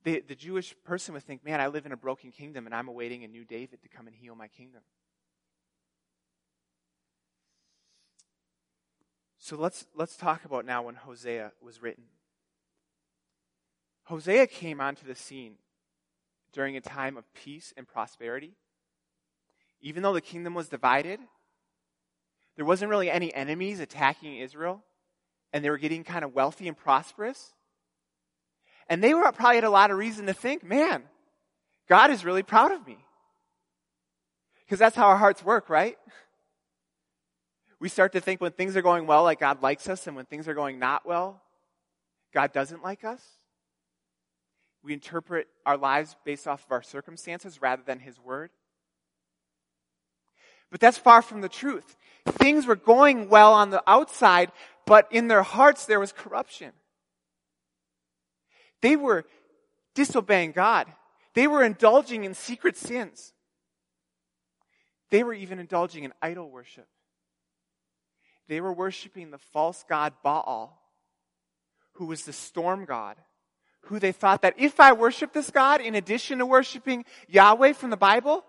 the, 0.03 0.23
the 0.27 0.35
Jewish 0.35 0.75
person 0.83 1.13
would 1.13 1.23
think, 1.23 1.43
man, 1.43 1.59
I 1.59 1.67
live 1.67 1.85
in 1.85 1.91
a 1.91 1.97
broken 1.97 2.31
kingdom 2.31 2.65
and 2.65 2.73
I'm 2.73 2.87
awaiting 2.87 3.23
a 3.23 3.27
new 3.27 3.43
David 3.43 3.81
to 3.81 3.89
come 3.89 4.07
and 4.07 4.15
heal 4.15 4.35
my 4.35 4.47
kingdom. 4.47 4.81
So 9.37 9.55
let's, 9.55 9.85
let's 9.95 10.15
talk 10.15 10.45
about 10.45 10.65
now 10.65 10.83
when 10.83 10.95
Hosea 10.95 11.53
was 11.61 11.81
written. 11.81 12.05
Hosea 14.03 14.47
came 14.47 14.81
onto 14.81 15.05
the 15.05 15.15
scene 15.15 15.55
during 16.51 16.75
a 16.75 16.81
time 16.81 17.17
of 17.17 17.31
peace 17.33 17.73
and 17.77 17.87
prosperity. 17.87 18.53
Even 19.81 20.03
though 20.03 20.13
the 20.13 20.21
kingdom 20.21 20.53
was 20.53 20.67
divided, 20.67 21.19
there 22.55 22.65
wasn't 22.65 22.89
really 22.89 23.09
any 23.09 23.33
enemies 23.33 23.79
attacking 23.79 24.37
Israel, 24.37 24.83
and 25.53 25.63
they 25.63 25.69
were 25.69 25.77
getting 25.77 26.03
kind 26.03 26.25
of 26.25 26.33
wealthy 26.33 26.67
and 26.67 26.75
prosperous. 26.75 27.53
And 28.89 29.03
they 29.03 29.13
were 29.13 29.31
probably 29.31 29.55
had 29.55 29.63
a 29.63 29.69
lot 29.69 29.91
of 29.91 29.97
reason 29.97 30.25
to 30.25 30.33
think, 30.33 30.63
man, 30.63 31.03
God 31.87 32.09
is 32.09 32.25
really 32.25 32.43
proud 32.43 32.71
of 32.71 32.85
me. 32.85 32.97
Because 34.65 34.79
that's 34.79 34.95
how 34.95 35.07
our 35.07 35.17
hearts 35.17 35.43
work, 35.43 35.69
right? 35.69 35.97
We 37.79 37.87
start 37.87 38.13
to 38.13 38.19
think 38.19 38.41
when 38.41 38.51
things 38.51 38.75
are 38.75 38.81
going 38.81 39.07
well, 39.07 39.23
like 39.23 39.39
God 39.39 39.61
likes 39.61 39.87
us, 39.87 40.07
and 40.07 40.15
when 40.15 40.25
things 40.25 40.47
are 40.47 40.53
going 40.53 40.79
not 40.79 41.05
well, 41.05 41.41
God 42.33 42.51
doesn't 42.51 42.83
like 42.83 43.03
us. 43.05 43.23
We 44.83 44.93
interpret 44.93 45.47
our 45.65 45.77
lives 45.77 46.15
based 46.25 46.47
off 46.47 46.65
of 46.65 46.71
our 46.71 46.81
circumstances 46.81 47.61
rather 47.61 47.81
than 47.85 47.99
His 47.99 48.19
Word. 48.19 48.49
But 50.71 50.79
that's 50.79 50.97
far 50.97 51.21
from 51.21 51.41
the 51.41 51.49
truth. 51.49 51.95
Things 52.25 52.65
were 52.65 52.75
going 52.75 53.29
well 53.29 53.53
on 53.53 53.69
the 53.69 53.83
outside, 53.87 54.51
but 54.85 55.07
in 55.11 55.27
their 55.27 55.43
hearts 55.43 55.85
there 55.85 55.99
was 55.99 56.11
corruption. 56.11 56.73
They 58.81 58.95
were 58.95 59.25
disobeying 59.95 60.51
God. 60.51 60.87
They 61.33 61.47
were 61.47 61.63
indulging 61.63 62.23
in 62.23 62.33
secret 62.33 62.77
sins. 62.77 63.33
They 65.09 65.23
were 65.23 65.33
even 65.33 65.59
indulging 65.59 66.03
in 66.03 66.13
idol 66.21 66.49
worship. 66.49 66.87
They 68.47 68.61
were 68.61 68.73
worshiping 68.73 69.31
the 69.31 69.37
false 69.37 69.83
god 69.87 70.13
Baal, 70.23 70.81
who 71.93 72.05
was 72.05 72.23
the 72.23 72.33
storm 72.33 72.85
god, 72.85 73.17
who 73.81 73.99
they 73.99 74.11
thought 74.11 74.41
that 74.41 74.55
if 74.57 74.79
I 74.79 74.93
worship 74.93 75.33
this 75.33 75.51
god, 75.51 75.81
in 75.81 75.95
addition 75.95 76.39
to 76.39 76.45
worshiping 76.45 77.05
Yahweh 77.27 77.73
from 77.73 77.89
the 77.89 77.97
Bible, 77.97 78.43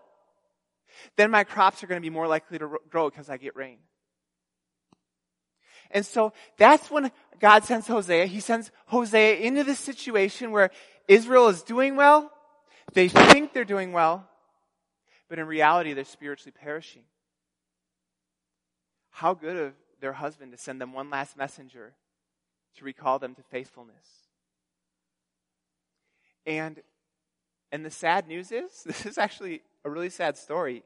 then 1.17 1.31
my 1.31 1.45
crops 1.45 1.83
are 1.83 1.87
going 1.87 2.01
to 2.01 2.07
be 2.07 2.11
more 2.11 2.27
likely 2.27 2.59
to 2.59 2.79
grow 2.89 3.11
because 3.11 3.29
I 3.29 3.37
get 3.37 3.57
rain. 3.57 3.79
And 5.91 6.07
so 6.07 6.33
that's 6.57 6.91
when 6.91 7.11
God 7.41 7.65
sends 7.65 7.87
Hosea. 7.87 8.27
He 8.27 8.41
sends 8.41 8.71
Hosea 8.87 9.37
into 9.37 9.65
this 9.65 9.79
situation 9.79 10.51
where 10.51 10.71
Israel 11.09 11.49
is 11.49 11.63
doing 11.63 11.97
well. 11.97 12.31
They 12.93 13.09
think 13.09 13.53
they're 13.53 13.65
doing 13.65 13.93
well, 13.93 14.29
but 15.29 15.39
in 15.39 15.47
reality, 15.47 15.93
they're 15.93 16.05
spiritually 16.05 16.55
perishing. 16.61 17.03
How 19.11 19.35
good 19.35 19.57
of 19.57 19.73
their 20.01 20.13
husband 20.13 20.53
to 20.53 20.59
send 20.59 20.81
them 20.81 20.93
one 20.93 21.11
last 21.11 21.37
messenger 21.37 21.95
to 22.77 22.85
recall 22.85 23.19
them 23.19 23.35
to 23.35 23.43
faithfulness. 23.43 24.07
And 26.47 26.81
and 27.73 27.85
the 27.85 27.91
sad 27.91 28.27
news 28.27 28.51
is, 28.51 28.83
this 28.87 29.07
is 29.07 29.19
actually 29.19 29.63
a 29.85 29.91
really 29.91 30.11
sad 30.11 30.37
story, 30.37 30.83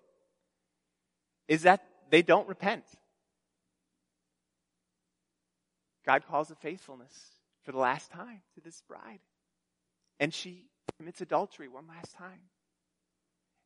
is 1.49 1.63
that 1.63 1.85
they 2.11 2.23
don't 2.23 2.49
repent. 2.49 2.85
God 6.05 6.25
calls 6.27 6.51
a 6.51 6.55
faithfulness 6.55 7.13
for 7.65 7.73
the 7.73 7.79
last 7.79 8.11
time 8.11 8.43
to 8.55 8.61
this 8.61 8.83
bride. 8.87 9.21
And 10.21 10.33
she 10.33 10.67
commits 10.97 11.21
adultery 11.21 11.69
one 11.69 11.87
last 11.89 12.15
time. 12.15 12.41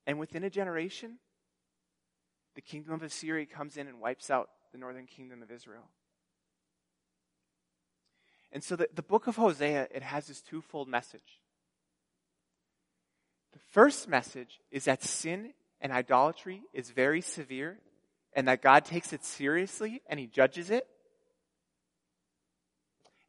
And 0.06 0.18
within 0.18 0.44
a 0.44 0.50
generation, 0.50 1.18
the 2.54 2.62
kingdom 2.62 2.94
of 2.94 3.02
Assyria 3.02 3.46
comes 3.46 3.76
in 3.76 3.86
and 3.86 4.00
wipes 4.00 4.30
out 4.30 4.48
the 4.72 4.78
northern 4.78 5.06
kingdom 5.06 5.42
of 5.42 5.50
Israel. 5.50 5.88
And 8.52 8.64
so 8.64 8.76
the, 8.76 8.88
the 8.94 9.02
book 9.02 9.26
of 9.26 9.36
Hosea, 9.36 9.88
it 9.94 10.02
has 10.02 10.26
this 10.26 10.40
twofold 10.40 10.88
message. 10.88 11.40
The 13.52 13.58
first 13.70 14.08
message 14.08 14.60
is 14.70 14.84
that 14.84 15.02
sin 15.02 15.52
and 15.80 15.92
idolatry 15.92 16.62
is 16.72 16.90
very 16.90 17.20
severe 17.20 17.78
and 18.32 18.48
that 18.48 18.62
God 18.62 18.84
takes 18.84 19.12
it 19.12 19.24
seriously 19.24 20.02
and 20.08 20.18
he 20.18 20.26
judges 20.26 20.70
it. 20.70 20.86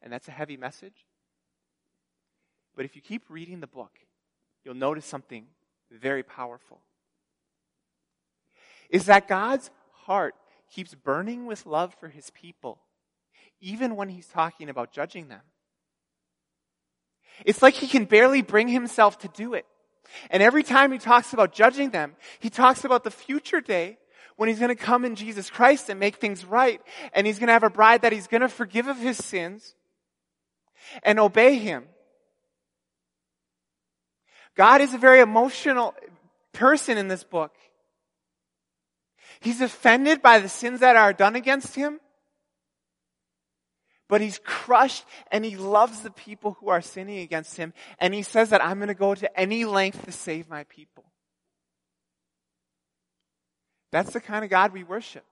And 0.02 0.12
that's 0.12 0.28
a 0.28 0.32
heavy 0.32 0.58
message. 0.58 1.06
But 2.76 2.86
if 2.86 2.96
you 2.96 3.02
keep 3.02 3.24
reading 3.30 3.60
the 3.60 3.68
book, 3.68 3.92
you'll 4.64 4.76
notice 4.76 5.06
something 5.06 5.46
very 5.92 6.24
powerful. 6.24 6.80
Is 8.90 9.06
that 9.06 9.28
God's 9.28 9.70
heart 9.92 10.36
keeps 10.72 10.96
burning 10.96 11.46
with 11.46 11.66
love 11.66 11.94
for 12.00 12.08
his 12.08 12.30
people, 12.30 12.80
even 13.60 13.96
when 13.96 14.10
he's 14.10 14.28
talking 14.28 14.70
about 14.70 14.92
judging 14.92 15.28
them. 15.28 15.42
It's 17.46 17.62
like 17.62 17.76
he 17.76 17.88
can 17.88 18.06
barely 18.06 18.42
bring 18.42 18.68
himself 18.68 19.20
to 19.20 19.28
do 19.30 19.54
it. 19.54 19.66
And 20.30 20.42
every 20.42 20.64
time 20.64 20.92
he 20.92 20.98
talks 20.98 21.34
about 21.34 21.54
judging 21.54 21.92
them, 21.92 22.16
he 22.40 22.50
talks 22.50 22.84
about 22.84 23.04
the 23.04 23.12
future 23.12 23.62
day 23.62 23.98
when 24.36 24.50
he's 24.50 24.60
going 24.60 24.76
to 24.76 24.84
come 24.84 25.06
in 25.06 25.16
Jesus 25.16 25.50
Christ 25.50 25.90
and 25.90 26.00
make 26.00 26.16
things 26.16 26.46
right. 26.46 26.82
And 27.14 27.28
he's 27.28 27.40
going 27.40 27.48
to 27.48 27.54
have 27.54 27.64
a 27.64 27.70
bride 27.70 28.02
that 28.02 28.14
he's 28.14 28.28
going 28.28 28.42
to 28.42 28.50
forgive 28.50 28.88
of 28.88 28.98
his 28.98 29.18
sins 29.18 29.76
and 31.04 31.20
obey 31.20 31.58
him. 31.58 31.86
God 34.56 34.82
is 34.82 34.94
a 34.94 34.98
very 34.98 35.22
emotional 35.22 35.94
person 36.54 36.98
in 36.98 37.08
this 37.08 37.24
book. 37.24 37.56
He's 39.40 39.62
offended 39.62 40.22
by 40.22 40.40
the 40.40 40.50
sins 40.50 40.82
that 40.82 40.96
are 40.96 41.14
done 41.14 41.36
against 41.36 41.76
him. 41.76 42.00
But 44.10 44.22
he's 44.22 44.40
crushed 44.44 45.06
and 45.32 45.46
he 45.46 45.56
loves 45.56 46.02
the 46.02 46.10
people 46.10 46.58
who 46.60 46.70
are 46.70 46.82
sinning 46.82 47.20
against 47.20 47.56
him. 47.56 47.74
And 48.00 48.14
he 48.14 48.24
says 48.24 48.50
that 48.50 48.64
I'm 48.64 48.80
going 48.80 48.88
to 48.88 48.96
go 48.96 49.14
to 49.14 49.40
any 49.40 49.66
length 49.66 50.04
to 50.06 50.12
save 50.12 50.50
my 50.50 50.64
people. 50.66 51.06
That's 53.92 54.12
the 54.12 54.20
kind 54.20 54.44
of 54.44 54.50
God 54.50 54.74
we 54.74 54.84
worship. 54.84 55.26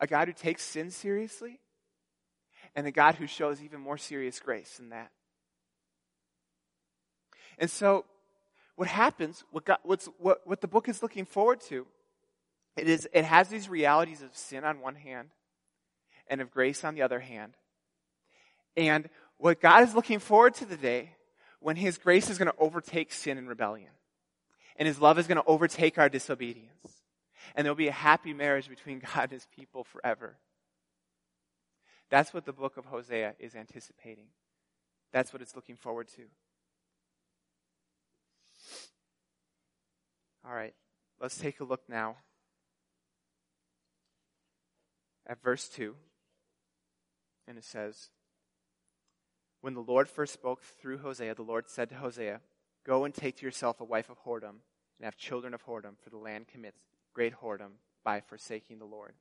A 0.00 0.06
God 0.06 0.28
who 0.28 0.34
takes 0.34 0.62
sin 0.62 0.90
seriously 0.90 1.60
and 2.76 2.86
a 2.86 2.92
God 2.92 3.14
who 3.14 3.26
shows 3.26 3.62
even 3.62 3.80
more 3.80 3.96
serious 3.96 4.38
grace 4.38 4.76
than 4.76 4.90
that. 4.90 5.10
And 7.58 7.70
so, 7.70 8.04
what 8.76 8.86
happens, 8.86 9.42
what, 9.50 9.64
God, 9.64 9.78
what, 9.82 10.46
what 10.46 10.60
the 10.60 10.68
book 10.68 10.86
is 10.88 11.02
looking 11.02 11.24
forward 11.24 11.62
to, 11.62 11.86
it, 12.76 12.86
is, 12.86 13.08
it 13.14 13.24
has 13.24 13.48
these 13.48 13.70
realities 13.70 14.20
of 14.20 14.36
sin 14.36 14.62
on 14.62 14.80
one 14.80 14.94
hand 14.94 15.30
and 16.28 16.42
of 16.42 16.50
grace 16.50 16.84
on 16.84 16.94
the 16.94 17.00
other 17.00 17.20
hand. 17.20 17.54
And 18.76 19.08
what 19.38 19.62
God 19.62 19.82
is 19.82 19.94
looking 19.94 20.18
forward 20.18 20.54
to 20.56 20.66
the 20.66 20.76
day 20.76 21.12
when 21.60 21.76
His 21.76 21.96
grace 21.96 22.28
is 22.28 22.36
going 22.36 22.50
to 22.50 22.58
overtake 22.58 23.10
sin 23.10 23.38
and 23.38 23.48
rebellion. 23.48 23.90
And 24.76 24.86
His 24.86 25.00
love 25.00 25.18
is 25.18 25.26
going 25.26 25.38
to 25.38 25.46
overtake 25.46 25.96
our 25.96 26.10
disobedience. 26.10 27.00
And 27.54 27.64
there'll 27.64 27.74
be 27.74 27.88
a 27.88 27.92
happy 27.92 28.34
marriage 28.34 28.68
between 28.68 28.98
God 29.14 29.22
and 29.22 29.32
His 29.32 29.46
people 29.56 29.84
forever. 29.84 30.36
That's 32.10 32.32
what 32.32 32.44
the 32.44 32.52
book 32.52 32.76
of 32.76 32.86
Hosea 32.86 33.34
is 33.38 33.54
anticipating. 33.54 34.26
That's 35.12 35.32
what 35.32 35.42
it's 35.42 35.56
looking 35.56 35.76
forward 35.76 36.08
to. 36.16 36.22
All 40.46 40.54
right, 40.54 40.74
let's 41.20 41.36
take 41.36 41.58
a 41.58 41.64
look 41.64 41.82
now 41.88 42.16
at 45.26 45.42
verse 45.42 45.68
2. 45.68 45.94
And 47.48 47.58
it 47.58 47.64
says, 47.64 48.10
When 49.60 49.74
the 49.74 49.80
Lord 49.80 50.08
first 50.08 50.32
spoke 50.32 50.62
through 50.62 50.98
Hosea, 50.98 51.34
the 51.34 51.42
Lord 51.42 51.68
said 51.68 51.88
to 51.90 51.96
Hosea, 51.96 52.40
Go 52.84 53.04
and 53.04 53.12
take 53.12 53.36
to 53.38 53.44
yourself 53.44 53.80
a 53.80 53.84
wife 53.84 54.08
of 54.08 54.22
whoredom, 54.24 54.60
and 54.98 55.04
have 55.04 55.16
children 55.16 55.54
of 55.54 55.64
whoredom, 55.64 55.98
for 56.02 56.10
the 56.10 56.16
land 56.16 56.46
commits 56.46 56.78
great 57.12 57.34
whoredom 57.40 57.72
by 58.04 58.20
forsaking 58.20 58.78
the 58.78 58.84
Lord. 58.84 59.14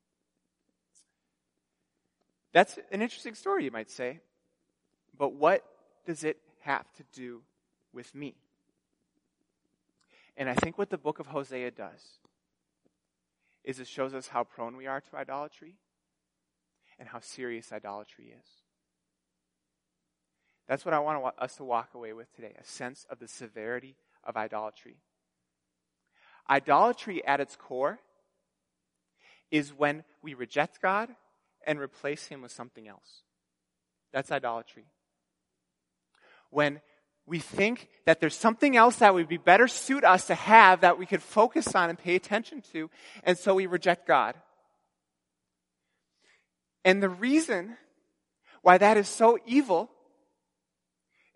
That's 2.55 2.79
an 2.89 3.01
interesting 3.01 3.35
story, 3.35 3.65
you 3.65 3.71
might 3.71 3.91
say. 3.91 4.21
But 5.17 5.33
what 5.33 5.61
does 6.05 6.23
it 6.23 6.37
have 6.61 6.85
to 6.93 7.03
do 7.13 7.41
with 7.91 8.15
me? 8.15 8.33
And 10.37 10.47
I 10.49 10.53
think 10.53 10.77
what 10.77 10.89
the 10.89 10.97
book 10.97 11.19
of 11.19 11.27
Hosea 11.27 11.71
does 11.71 12.01
is 13.65 13.81
it 13.81 13.87
shows 13.87 14.13
us 14.13 14.29
how 14.29 14.45
prone 14.45 14.77
we 14.77 14.87
are 14.87 15.01
to 15.01 15.17
idolatry 15.17 15.75
and 16.97 17.09
how 17.09 17.19
serious 17.19 17.73
idolatry 17.73 18.33
is. 18.39 18.47
That's 20.65 20.85
what 20.85 20.93
I 20.93 20.99
want 20.99 21.35
us 21.37 21.57
to 21.57 21.65
walk 21.65 21.89
away 21.93 22.13
with 22.13 22.33
today 22.37 22.53
a 22.57 22.63
sense 22.63 23.05
of 23.09 23.19
the 23.19 23.27
severity 23.27 23.97
of 24.23 24.37
idolatry. 24.37 24.95
Idolatry 26.49 27.21
at 27.27 27.41
its 27.41 27.57
core 27.57 27.99
is 29.51 29.73
when 29.73 30.05
we 30.21 30.33
reject 30.33 30.81
God 30.81 31.09
and 31.65 31.79
replace 31.79 32.27
Him 32.27 32.41
with 32.41 32.51
something 32.51 32.87
else. 32.87 33.23
That's 34.13 34.31
idolatry. 34.31 34.85
When 36.49 36.81
we 37.25 37.39
think 37.39 37.89
that 38.05 38.19
there's 38.19 38.35
something 38.35 38.77
else 38.77 38.97
that 38.97 39.13
would 39.13 39.27
be 39.27 39.37
better 39.37 39.67
suit 39.67 40.03
us 40.03 40.27
to 40.27 40.35
have 40.35 40.81
that 40.81 40.99
we 40.99 41.05
could 41.05 41.23
focus 41.23 41.73
on 41.73 41.89
and 41.89 41.97
pay 41.97 42.15
attention 42.15 42.61
to, 42.73 42.89
and 43.23 43.37
so 43.37 43.55
we 43.55 43.65
reject 43.65 44.07
God. 44.07 44.35
And 46.83 47.01
the 47.01 47.09
reason 47.09 47.77
why 48.61 48.77
that 48.77 48.95
is 48.95 49.07
so 49.07 49.39
evil 49.45 49.89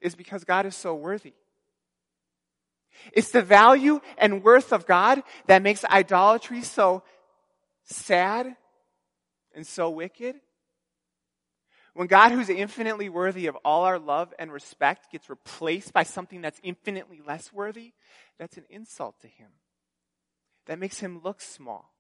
is 0.02 0.16
because 0.16 0.44
God 0.44 0.66
is 0.66 0.76
so 0.76 0.94
worthy. 0.94 1.34
It's 3.14 3.32
the 3.32 3.42
value 3.42 4.00
and 4.18 4.44
worth 4.44 4.72
of 4.72 4.86
God 4.86 5.24
that 5.48 5.62
makes 5.62 5.84
idolatry 5.86 6.62
so 6.62 7.04
sad 7.86 8.56
and 9.60 9.68
so 9.68 9.90
wicked. 9.90 10.38
When 11.94 12.08
God, 12.08 12.32
who's 12.32 12.48
infinitely 12.48 13.10
worthy 13.10 13.48
of 13.48 13.58
all 13.66 13.84
our 13.84 14.00
love 14.00 14.34
and 14.40 14.54
respect, 14.54 15.12
gets 15.12 15.30
replaced 15.30 15.92
by 15.92 16.04
something 16.04 16.40
that's 16.40 16.62
infinitely 16.64 17.20
less 17.28 17.52
worthy, 17.52 17.92
that's 18.38 18.56
an 18.56 18.64
insult 18.70 19.20
to 19.20 19.28
Him. 19.28 19.50
That 20.68 20.80
makes 20.80 21.00
Him 21.00 21.20
look 21.22 21.42
small. 21.42 21.92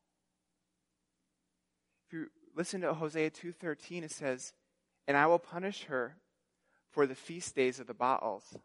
If 2.07 2.13
you 2.13 2.27
listen 2.55 2.79
to 2.79 2.93
Hosea 2.93 3.29
2.13, 3.29 4.03
it 4.03 4.11
says, 4.11 4.53
And 5.05 5.17
I 5.17 5.25
will 5.25 5.37
punish 5.37 5.83
her 5.89 6.15
for 6.89 7.05
the 7.05 7.13
feast 7.13 7.57
days 7.57 7.81
of 7.81 7.87
the 7.87 7.93
Baals, 7.93 8.57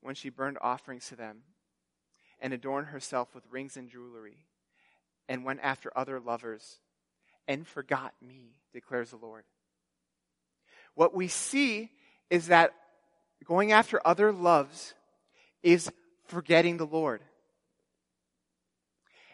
when 0.00 0.14
she 0.14 0.28
burned 0.28 0.58
offerings 0.60 1.08
to 1.08 1.16
them, 1.16 1.38
and 2.38 2.52
adorned 2.52 2.86
herself 2.86 3.34
with 3.34 3.50
rings 3.50 3.76
and 3.76 3.90
jewelry, 3.90 4.46
and 5.28 5.44
went 5.44 5.58
after 5.60 5.90
other 5.96 6.20
lovers, 6.20 6.78
and 7.48 7.66
forgot 7.66 8.14
me, 8.20 8.52
declares 8.72 9.10
the 9.10 9.16
Lord. 9.16 9.44
What 10.94 11.14
we 11.14 11.28
see 11.28 11.90
is 12.30 12.48
that 12.48 12.72
going 13.44 13.72
after 13.72 14.00
other 14.04 14.32
loves 14.32 14.94
is 15.62 15.90
forgetting 16.26 16.76
the 16.76 16.86
Lord. 16.86 17.22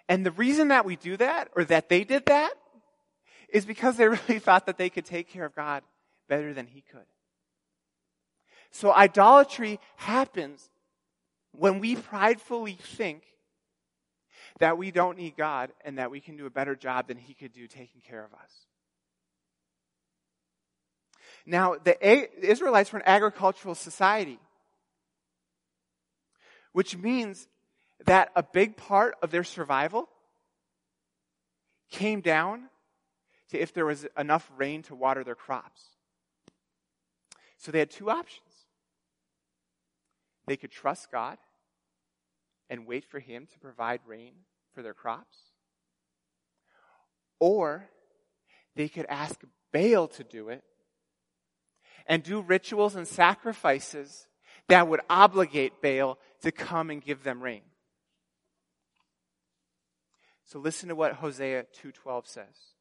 And 0.08 0.24
the 0.24 0.30
reason 0.30 0.68
that 0.68 0.84
we 0.84 0.96
do 0.96 1.16
that, 1.18 1.48
or 1.54 1.64
that 1.64 1.88
they 1.88 2.04
did 2.04 2.26
that, 2.26 2.52
is 3.48 3.64
because 3.64 3.96
they 3.96 4.08
really 4.28 4.38
thought 4.38 4.66
that 4.66 4.78
they 4.78 4.90
could 4.90 5.04
take 5.04 5.28
care 5.28 5.44
of 5.44 5.54
God 5.54 5.82
better 6.28 6.54
than 6.54 6.66
He 6.66 6.80
could. 6.80 7.06
So 8.70 8.92
idolatry 8.92 9.80
happens 9.96 10.70
when 11.52 11.80
we 11.80 11.96
pridefully 11.96 12.78
think 12.80 13.22
that 14.58 14.78
we 14.78 14.90
don't 14.90 15.16
need 15.16 15.36
God 15.36 15.70
and 15.84 15.98
that 15.98 16.10
we 16.10 16.20
can 16.20 16.36
do 16.36 16.46
a 16.46 16.50
better 16.50 16.74
job 16.74 17.08
than 17.08 17.16
He 17.16 17.34
could 17.34 17.52
do 17.52 17.66
taking 17.66 18.00
care 18.00 18.24
of 18.24 18.32
us. 18.34 18.66
Now, 21.46 21.76
the 21.82 21.96
Israelites 22.46 22.92
were 22.92 22.98
an 22.98 23.04
agricultural 23.06 23.74
society, 23.74 24.38
which 26.72 26.96
means 26.96 27.48
that 28.04 28.30
a 28.36 28.42
big 28.42 28.76
part 28.76 29.14
of 29.22 29.30
their 29.30 29.44
survival 29.44 30.08
came 31.90 32.20
down 32.20 32.64
to 33.50 33.58
if 33.58 33.72
there 33.72 33.86
was 33.86 34.06
enough 34.18 34.50
rain 34.56 34.82
to 34.82 34.94
water 34.94 35.24
their 35.24 35.34
crops. 35.34 35.82
So 37.56 37.72
they 37.72 37.78
had 37.78 37.90
two 37.90 38.10
options. 38.10 38.44
They 40.46 40.56
could 40.56 40.70
trust 40.70 41.10
God 41.10 41.38
and 42.70 42.86
wait 42.86 43.04
for 43.04 43.20
Him 43.20 43.46
to 43.52 43.58
provide 43.58 44.00
rain 44.06 44.32
for 44.74 44.82
their 44.82 44.94
crops, 44.94 45.36
or 47.40 47.88
they 48.74 48.88
could 48.88 49.06
ask 49.08 49.40
Baal 49.72 50.08
to 50.08 50.24
do 50.24 50.48
it 50.48 50.62
and 52.06 52.22
do 52.22 52.40
rituals 52.40 52.94
and 52.96 53.06
sacrifices 53.06 54.26
that 54.68 54.88
would 54.88 55.00
obligate 55.10 55.82
Baal 55.82 56.18
to 56.42 56.52
come 56.52 56.90
and 56.90 57.02
give 57.02 57.22
them 57.22 57.42
rain. 57.42 57.62
So 60.44 60.58
listen 60.58 60.88
to 60.88 60.94
what 60.94 61.14
Hosea 61.14 61.66
2:12 61.74 62.26
says. 62.26 62.74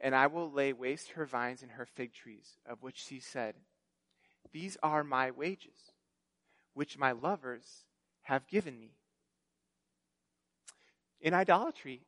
And 0.00 0.14
I 0.14 0.26
will 0.26 0.50
lay 0.50 0.72
waste 0.72 1.10
her 1.10 1.24
vines 1.26 1.62
and 1.62 1.72
her 1.72 1.86
fig 1.86 2.12
trees, 2.12 2.58
of 2.66 2.82
which 2.82 3.02
she 3.02 3.18
said, 3.18 3.56
These 4.52 4.76
are 4.82 5.02
my 5.02 5.30
wages, 5.30 5.92
which 6.74 6.98
my 6.98 7.12
lovers 7.12 7.86
have 8.22 8.46
given 8.46 8.78
me. 8.78 8.97
In 11.20 11.34
idolatry, 11.34 12.02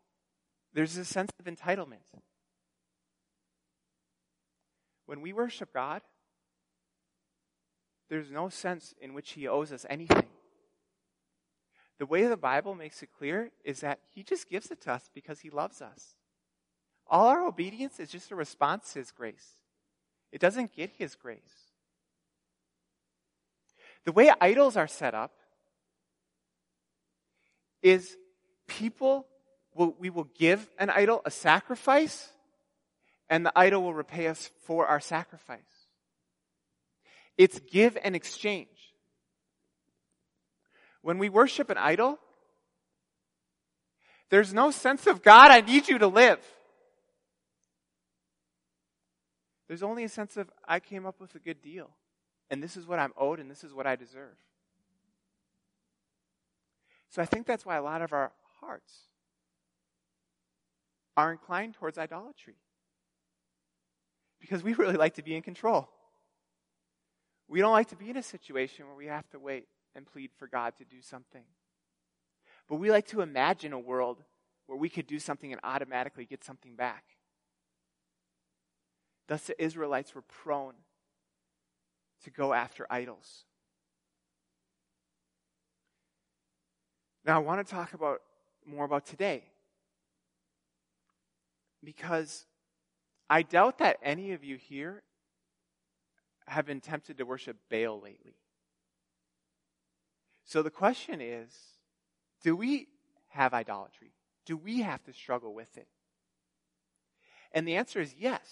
there's 0.72 0.96
a 0.96 1.04
sense 1.04 1.30
of 1.38 1.46
entitlement. 1.46 1.98
When 5.06 5.20
we 5.20 5.32
worship 5.32 5.74
God, 5.74 6.02
there's 8.08 8.30
no 8.30 8.48
sense 8.48 8.94
in 9.00 9.14
which 9.14 9.32
He 9.32 9.48
owes 9.48 9.72
us 9.72 9.84
anything. 9.90 10.28
The 11.98 12.06
way 12.06 12.26
the 12.26 12.36
Bible 12.36 12.74
makes 12.74 13.02
it 13.02 13.10
clear 13.16 13.50
is 13.64 13.80
that 13.80 14.00
He 14.14 14.22
just 14.22 14.48
gives 14.48 14.70
it 14.70 14.80
to 14.82 14.92
us 14.92 15.10
because 15.12 15.40
He 15.40 15.50
loves 15.50 15.82
us. 15.82 16.14
All 17.06 17.26
our 17.26 17.44
obedience 17.44 17.98
is 17.98 18.08
just 18.08 18.30
a 18.30 18.36
response 18.36 18.92
to 18.92 19.00
His 19.00 19.10
grace. 19.10 19.56
It 20.32 20.40
doesn't 20.40 20.74
get 20.74 20.90
His 20.96 21.16
grace. 21.16 21.70
The 24.04 24.12
way 24.12 24.32
idols 24.40 24.76
are 24.76 24.86
set 24.86 25.14
up 25.14 25.32
is 27.82 28.16
people 28.70 29.26
will, 29.74 29.94
we 29.98 30.11
will 30.11 30.28
give 30.38 30.68
an 30.78 30.90
idol 30.90 31.20
a 31.24 31.30
sacrifice 31.30 32.28
and 33.28 33.44
the 33.44 33.52
idol 33.54 33.83
will 33.83 33.94
repay 33.94 34.28
us 34.28 34.50
for 34.64 34.87
our 34.87 35.00
sacrifice. 35.00 35.61
It's 37.37 37.61
give 37.61 37.98
and 38.02 38.16
exchange. 38.16 38.68
When 41.02 41.18
we 41.18 41.28
worship 41.28 41.70
an 41.70 41.78
idol, 41.78 42.18
there's 44.28 44.54
no 44.54 44.70
sense 44.70 45.06
of 45.06 45.22
God, 45.22 45.50
I 45.50 45.61
need 45.61 45.88
you 45.88 45.98
to 45.98 46.06
live. 46.06 46.40
There's 49.66 49.83
only 49.83 50.04
a 50.04 50.09
sense 50.09 50.37
of, 50.37 50.50
I 50.66 50.80
came 50.80 51.06
up 51.06 51.20
with 51.20 51.35
a 51.35 51.38
good 51.38 51.62
deal, 51.62 51.90
and 52.50 52.62
this 52.62 52.76
is 52.76 52.87
what 52.87 52.98
I'm 52.98 53.12
owed, 53.16 53.40
and 53.40 53.50
this 53.50 53.64
is 53.64 53.72
what 53.72 53.87
I 53.87 53.96
deserve. 53.96 54.37
So 57.11 57.22
I 57.22 57.24
think 57.24 57.46
that's 57.46 57.64
why 57.64 57.76
a 57.76 57.83
lot 57.83 58.02
of 58.02 58.12
our 58.12 58.33
hearts 58.60 58.92
are 61.16 61.32
inclined 61.32 61.74
towards 61.74 61.98
idolatry 61.98 62.56
because 64.40 64.62
we 64.62 64.74
really 64.74 64.96
like 64.96 65.14
to 65.14 65.22
be 65.22 65.34
in 65.34 65.42
control. 65.42 65.88
We 67.48 67.60
don't 67.60 67.72
like 67.72 67.88
to 67.88 67.96
be 67.96 68.10
in 68.10 68.16
a 68.16 68.22
situation 68.22 68.86
where 68.86 68.94
we 68.94 69.06
have 69.06 69.28
to 69.30 69.38
wait 69.38 69.66
and 69.94 70.06
plead 70.06 70.30
for 70.38 70.46
God 70.46 70.74
to 70.78 70.84
do 70.84 71.02
something. 71.02 71.42
But 72.68 72.76
we 72.76 72.90
like 72.90 73.08
to 73.08 73.20
imagine 73.20 73.72
a 73.72 73.78
world 73.78 74.22
where 74.66 74.78
we 74.78 74.88
could 74.88 75.08
do 75.08 75.18
something 75.18 75.50
and 75.50 75.60
automatically 75.64 76.24
get 76.24 76.44
something 76.44 76.76
back. 76.76 77.04
Thus, 79.26 79.42
the 79.42 79.62
Israelites 79.62 80.14
were 80.14 80.22
prone 80.22 80.74
to 82.22 82.30
go 82.30 82.52
after 82.52 82.86
idols. 82.88 83.44
Now, 87.24 87.36
I 87.36 87.38
want 87.38 87.66
to 87.66 87.70
talk 87.70 87.92
about 87.92 88.22
more 88.70 88.85
about 88.85 89.06
today. 89.06 89.44
Because 91.83 92.46
I 93.28 93.42
doubt 93.42 93.78
that 93.78 93.98
any 94.02 94.33
of 94.33 94.44
you 94.44 94.56
here 94.56 95.02
have 96.46 96.66
been 96.66 96.80
tempted 96.80 97.18
to 97.18 97.24
worship 97.24 97.56
Baal 97.70 98.00
lately. 98.00 98.37
So 100.44 100.62
the 100.62 100.70
question 100.70 101.20
is 101.20 101.54
do 102.42 102.56
we 102.56 102.88
have 103.28 103.54
idolatry? 103.54 104.12
Do 104.46 104.56
we 104.56 104.80
have 104.80 105.02
to 105.04 105.12
struggle 105.12 105.54
with 105.54 105.76
it? 105.76 105.87
And 107.52 107.66
the 107.66 107.76
answer 107.76 108.00
is 108.00 108.14
yes. 108.18 108.42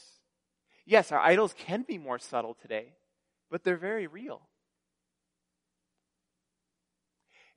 Yes, 0.85 1.13
our 1.13 1.19
idols 1.19 1.55
can 1.59 1.83
be 1.83 1.99
more 1.99 2.19
subtle 2.19 2.55
today, 2.55 2.95
but 3.51 3.65
they're 3.65 3.77
very 3.77 4.07
real. 4.07 4.43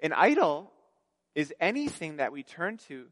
An 0.02 0.14
idol 0.14 0.72
is 1.36 1.54
anything 1.60 2.18
that 2.18 2.32
we 2.32 2.44
turn 2.44 2.78
to 2.90 3.08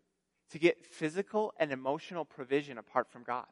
to 0.52 0.60
get 0.60 0.84
physical 0.86 1.54
and 1.60 1.72
emotional 1.72 2.26
provision 2.26 2.78
apart 2.78 3.12
from 3.12 3.24
God. 3.24 3.46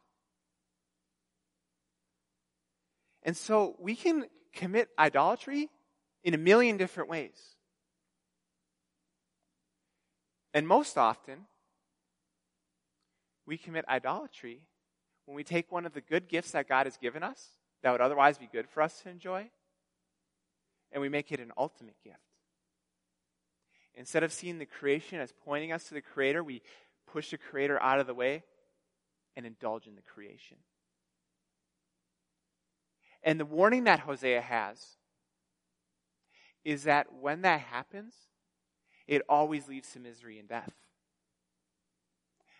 And 3.23 3.35
so 3.35 3.75
we 3.79 3.95
can 3.95 4.25
commit 4.53 4.89
idolatry 4.97 5.69
in 6.23 6.33
a 6.33 6.37
million 6.37 6.77
different 6.77 7.09
ways. 7.09 7.37
And 10.53 10.67
most 10.67 10.97
often, 10.97 11.45
we 13.45 13.57
commit 13.57 13.85
idolatry 13.87 14.61
when 15.25 15.35
we 15.35 15.43
take 15.43 15.71
one 15.71 15.85
of 15.85 15.93
the 15.93 16.01
good 16.01 16.27
gifts 16.27 16.51
that 16.51 16.67
God 16.67 16.85
has 16.85 16.97
given 16.97 17.21
us 17.21 17.49
that 17.83 17.91
would 17.91 18.01
otherwise 18.01 18.37
be 18.37 18.49
good 18.51 18.67
for 18.67 18.81
us 18.81 19.01
to 19.01 19.09
enjoy, 19.09 19.49
and 20.91 21.01
we 21.01 21.09
make 21.09 21.31
it 21.31 21.39
an 21.39 21.51
ultimate 21.57 21.95
gift. 22.03 22.26
Instead 23.97 24.21
of 24.21 24.31
seeing 24.31 24.59
the 24.59 24.65
creation 24.65 25.19
as 25.19 25.33
pointing 25.43 25.71
us 25.71 25.85
to 25.85 25.95
the 25.95 26.01
Creator, 26.01 26.43
we 26.43 26.61
push 27.11 27.31
the 27.31 27.37
Creator 27.37 27.81
out 27.81 27.99
of 27.99 28.05
the 28.05 28.13
way 28.13 28.43
and 29.35 29.43
indulge 29.43 29.87
in 29.87 29.95
the 29.95 30.03
creation. 30.03 30.57
And 33.23 33.39
the 33.39 33.45
warning 33.45 33.85
that 33.85 34.01
Hosea 34.01 34.39
has 34.39 34.97
is 36.63 36.83
that 36.83 37.11
when 37.11 37.41
that 37.41 37.61
happens, 37.61 38.13
it 39.07 39.23
always 39.27 39.67
leads 39.67 39.91
to 39.93 39.99
misery 39.99 40.37
and 40.37 40.47
death. 40.47 40.73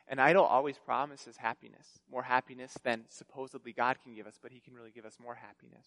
An 0.08 0.18
idol 0.18 0.44
always 0.44 0.80
promises 0.80 1.38
happiness, 1.38 2.00
more 2.12 2.24
happiness 2.24 2.76
than 2.84 3.04
supposedly 3.10 3.74
God 3.74 3.98
can 4.04 4.16
give 4.16 4.26
us, 4.26 4.40
but 4.42 4.52
He 4.52 4.60
can 4.60 4.74
really 4.74 4.92
give 4.92 5.06
us 5.06 5.18
more 5.22 5.36
happiness. 5.36 5.86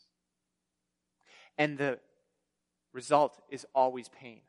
And 1.58 1.76
the 1.76 1.98
result 2.92 3.40
is 3.48 3.66
always 3.74 4.08
pain 4.08 4.42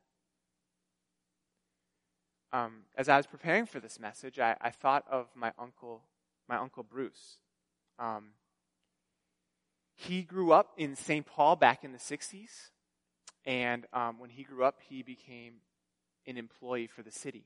um, 2.53 2.83
as 2.97 3.07
I 3.07 3.17
was 3.17 3.27
preparing 3.27 3.65
for 3.65 3.79
this 3.79 3.99
message, 3.99 4.39
I, 4.39 4.55
I, 4.59 4.69
thought 4.71 5.05
of 5.09 5.27
my 5.35 5.53
uncle, 5.57 6.03
my 6.49 6.57
uncle 6.57 6.83
Bruce. 6.83 7.37
Um, 7.97 8.31
he 9.95 10.23
grew 10.23 10.51
up 10.51 10.71
in 10.77 10.95
St. 10.95 11.25
Paul 11.25 11.55
back 11.55 11.83
in 11.83 11.91
the 11.91 11.97
60s, 11.97 12.71
and 13.45 13.85
um, 13.93 14.19
when 14.19 14.29
he 14.31 14.43
grew 14.43 14.63
up, 14.63 14.79
he 14.87 15.01
became 15.01 15.55
an 16.27 16.37
employee 16.37 16.87
for 16.87 17.03
the 17.03 17.11
city. 17.11 17.45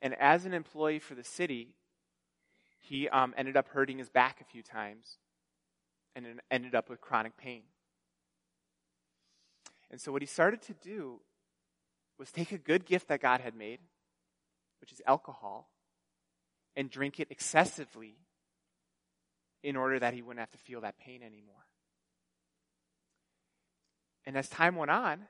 And 0.00 0.14
as 0.14 0.44
an 0.46 0.54
employee 0.54 0.98
for 0.98 1.14
the 1.14 1.24
city, 1.24 1.74
he 2.78 3.08
um, 3.08 3.34
ended 3.36 3.56
up 3.56 3.68
hurting 3.68 3.98
his 3.98 4.08
back 4.08 4.40
a 4.40 4.44
few 4.44 4.62
times 4.62 5.18
and 6.14 6.40
ended 6.50 6.74
up 6.74 6.88
with 6.88 7.00
chronic 7.00 7.36
pain. 7.36 7.62
And 9.90 10.00
so, 10.00 10.12
what 10.12 10.22
he 10.22 10.26
started 10.26 10.62
to 10.62 10.74
do 10.74 11.20
was 12.20 12.30
take 12.30 12.52
a 12.52 12.58
good 12.58 12.84
gift 12.84 13.08
that 13.08 13.22
God 13.22 13.40
had 13.40 13.54
made, 13.54 13.80
which 14.82 14.92
is 14.92 15.00
alcohol, 15.06 15.70
and 16.76 16.90
drink 16.90 17.18
it 17.18 17.28
excessively 17.30 18.18
in 19.62 19.74
order 19.74 19.98
that 19.98 20.12
he 20.12 20.20
wouldn't 20.20 20.38
have 20.38 20.50
to 20.50 20.58
feel 20.58 20.82
that 20.82 20.98
pain 20.98 21.22
anymore. 21.22 21.64
And 24.26 24.36
as 24.36 24.50
time 24.50 24.76
went 24.76 24.90
on, 24.90 25.22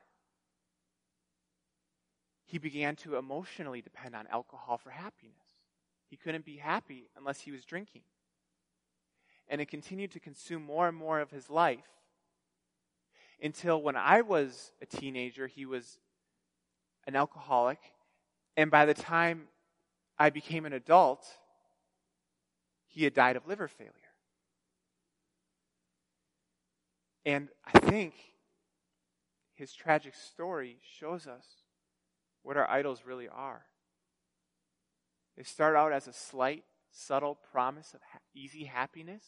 he 2.44 2.58
began 2.58 2.96
to 2.96 3.16
emotionally 3.16 3.80
depend 3.80 4.16
on 4.16 4.26
alcohol 4.26 4.76
for 4.76 4.90
happiness. 4.90 5.36
He 6.08 6.16
couldn't 6.16 6.44
be 6.44 6.56
happy 6.56 7.08
unless 7.16 7.40
he 7.40 7.52
was 7.52 7.64
drinking. 7.64 8.02
And 9.46 9.60
it 9.60 9.68
continued 9.68 10.10
to 10.10 10.20
consume 10.20 10.64
more 10.64 10.88
and 10.88 10.96
more 10.96 11.20
of 11.20 11.30
his 11.30 11.48
life 11.48 11.86
until 13.40 13.80
when 13.80 13.94
I 13.94 14.22
was 14.22 14.72
a 14.82 14.86
teenager, 14.86 15.46
he 15.46 15.64
was 15.64 16.00
an 17.06 17.16
alcoholic, 17.16 17.78
and 18.56 18.70
by 18.70 18.86
the 18.86 18.94
time 18.94 19.48
I 20.18 20.30
became 20.30 20.66
an 20.66 20.72
adult, 20.72 21.26
he 22.86 23.04
had 23.04 23.14
died 23.14 23.36
of 23.36 23.46
liver 23.46 23.68
failure. 23.68 23.92
And 27.24 27.48
I 27.64 27.78
think 27.78 28.14
his 29.54 29.72
tragic 29.72 30.14
story 30.14 30.78
shows 30.98 31.26
us 31.26 31.46
what 32.42 32.56
our 32.56 32.68
idols 32.68 33.02
really 33.06 33.28
are. 33.28 33.66
They 35.36 35.42
start 35.42 35.76
out 35.76 35.92
as 35.92 36.08
a 36.08 36.12
slight, 36.12 36.64
subtle 36.90 37.38
promise 37.52 37.94
of 37.94 38.00
ha- 38.12 38.18
easy 38.34 38.64
happiness, 38.64 39.24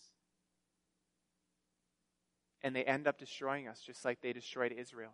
and 2.62 2.74
they 2.74 2.84
end 2.84 3.06
up 3.06 3.18
destroying 3.18 3.68
us 3.68 3.80
just 3.80 4.04
like 4.04 4.20
they 4.20 4.32
destroyed 4.32 4.72
Israel. 4.72 5.12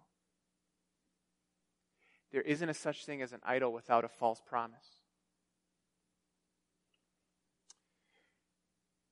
There 2.32 2.42
isn't 2.42 2.68
a 2.68 2.74
such 2.74 3.04
thing 3.04 3.22
as 3.22 3.32
an 3.32 3.40
idol 3.44 3.72
without 3.72 4.04
a 4.04 4.08
false 4.08 4.42
promise. 4.44 4.98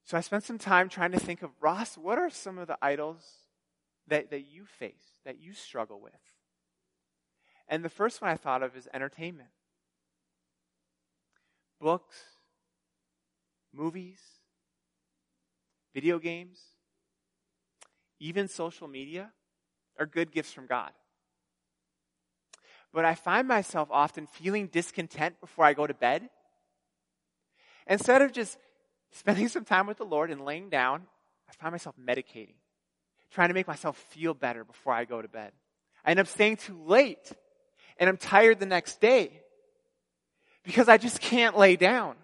So 0.05 0.16
I 0.16 0.20
spent 0.20 0.44
some 0.44 0.59
time 0.59 0.88
trying 0.88 1.12
to 1.12 1.18
think 1.18 1.42
of, 1.42 1.50
Ross, 1.61 1.98
what 1.98 2.18
are 2.18 2.31
some 2.31 2.59
of 2.59 2.68
the 2.68 2.79
idols 2.81 3.24
that, 4.07 4.31
that 4.31 4.42
you 4.42 4.64
face, 4.64 5.18
that 5.24 5.40
you 5.40 5.52
struggle 5.52 6.00
with? 6.00 6.12
And 7.68 7.85
the 7.85 7.88
first 7.88 8.22
one 8.22 8.31
I 8.31 8.37
thought 8.37 8.62
of 8.62 8.76
is 8.76 8.88
entertainment 8.94 9.50
books, 11.81 12.16
movies, 13.72 14.20
video 15.92 16.18
games, 16.18 16.59
even 18.18 18.48
social 18.48 18.88
media 18.88 19.33
are 19.98 20.07
good 20.07 20.33
gifts 20.33 20.52
from 20.52 20.66
God 20.66 20.92
but 22.96 23.04
I 23.04 23.14
find 23.14 23.46
myself 23.46 23.90
often 23.90 24.26
feeling 24.26 24.68
discontent 24.68 25.38
before 25.38 25.66
I 25.66 25.74
go 25.74 25.87
to 25.87 25.92
bed. 25.92 26.30
Instead 27.87 28.22
of 28.22 28.32
just 28.32 28.56
spending 29.12 29.48
some 29.50 29.66
time 29.66 29.87
with 29.87 29.98
the 29.98 30.06
Lord 30.06 30.30
and 30.30 30.46
laying 30.46 30.70
down, 30.70 31.02
I 31.46 31.52
find 31.52 31.72
myself 31.72 31.94
medicating, 32.02 32.54
trying 33.30 33.48
to 33.48 33.54
make 33.54 33.68
myself 33.68 33.98
feel 34.09 34.32
better 34.32 34.64
before 34.64 34.94
I 34.94 35.04
go 35.04 35.20
to 35.20 35.28
bed. 35.28 35.52
I 36.06 36.12
end 36.12 36.20
up 36.20 36.26
staying 36.26 36.56
too 36.56 36.82
late, 36.87 37.32
and 37.98 38.09
I'm 38.09 38.16
tired 38.16 38.61
the 38.61 38.64
next 38.64 38.98
day 38.98 39.42
because 40.64 40.88
I 40.88 40.96
just 40.96 41.20
can't 41.20 41.59
lay 41.59 41.76
down. 41.76 42.16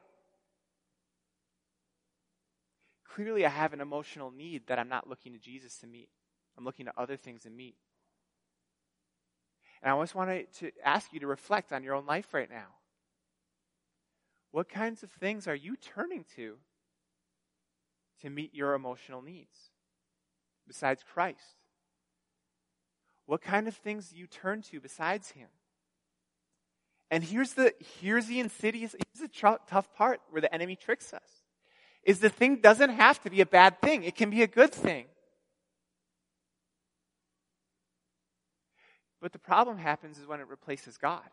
Clearly, 3.15 3.45
I 3.45 3.51
have 3.51 3.75
an 3.75 3.83
emotional 3.83 4.31
need 4.31 4.69
that 4.69 4.79
I'm 4.79 4.89
not 4.89 5.07
looking 5.07 5.35
to 5.35 5.39
Jesus 5.39 5.77
to 5.81 5.87
meet. 5.87 6.09
I'm 6.57 6.65
looking 6.65 6.87
to 6.87 6.93
other 6.97 7.19
things 7.19 7.43
to 7.43 7.51
meet. 7.51 7.77
And 9.83 9.91
I 9.91 9.93
always 9.93 10.15
want 10.15 10.31
to 10.59 10.71
ask 10.85 11.13
you 11.13 11.21
to 11.21 11.27
reflect 11.27 11.73
on 11.73 11.83
your 11.83 11.95
own 11.95 12.07
life 12.07 12.33
right 12.33 12.49
now. 12.49 12.69
What 14.53 14.69
kinds 14.69 15.03
of 15.03 15.11
things 15.11 15.49
are 15.49 15.55
you 15.55 15.77
turning 15.77 16.25
to 16.37 16.57
to 18.21 18.31
meet 18.31 18.55
your 18.55 18.75
emotional 18.75 19.23
needs 19.23 19.57
besides 20.69 21.03
Christ? 21.03 21.57
What 23.27 23.41
kind 23.41 23.67
of 23.67 23.75
things 23.75 24.11
do 24.11 24.17
you 24.17 24.27
turn 24.27 24.63
to 24.63 24.81
besides 24.81 25.31
Him? 25.31 25.49
And 27.11 27.25
here's 27.25 27.55
the, 27.55 27.75
here's 28.01 28.27
the 28.27 28.41
insidious, 28.41 28.93
here's 28.93 29.23
the 29.23 29.29
tr- 29.29 29.63
tough 29.69 29.93
part 29.95 30.21
where 30.31 30.41
the 30.41 30.53
enemy 30.55 30.77
tricks 30.77 31.13
us. 31.13 31.43
Is 32.05 32.21
the 32.21 32.29
thing 32.29 32.57
doesn't 32.57 32.91
have 32.91 33.23
to 33.23 33.31
be 33.31 33.41
a 33.41 33.47
bad 33.47 33.81
thing. 33.81 34.03
It 34.03 34.17
can 34.17 34.31
be 34.31 34.43
a 34.43 34.47
good 34.47 34.73
thing. 34.73 35.07
But 39.23 39.33
the 39.33 39.39
problem 39.39 39.79
happens 39.79 40.19
is 40.19 40.27
when 40.27 40.41
it 40.41 40.49
replaces 40.49 40.99
God. 40.99 41.31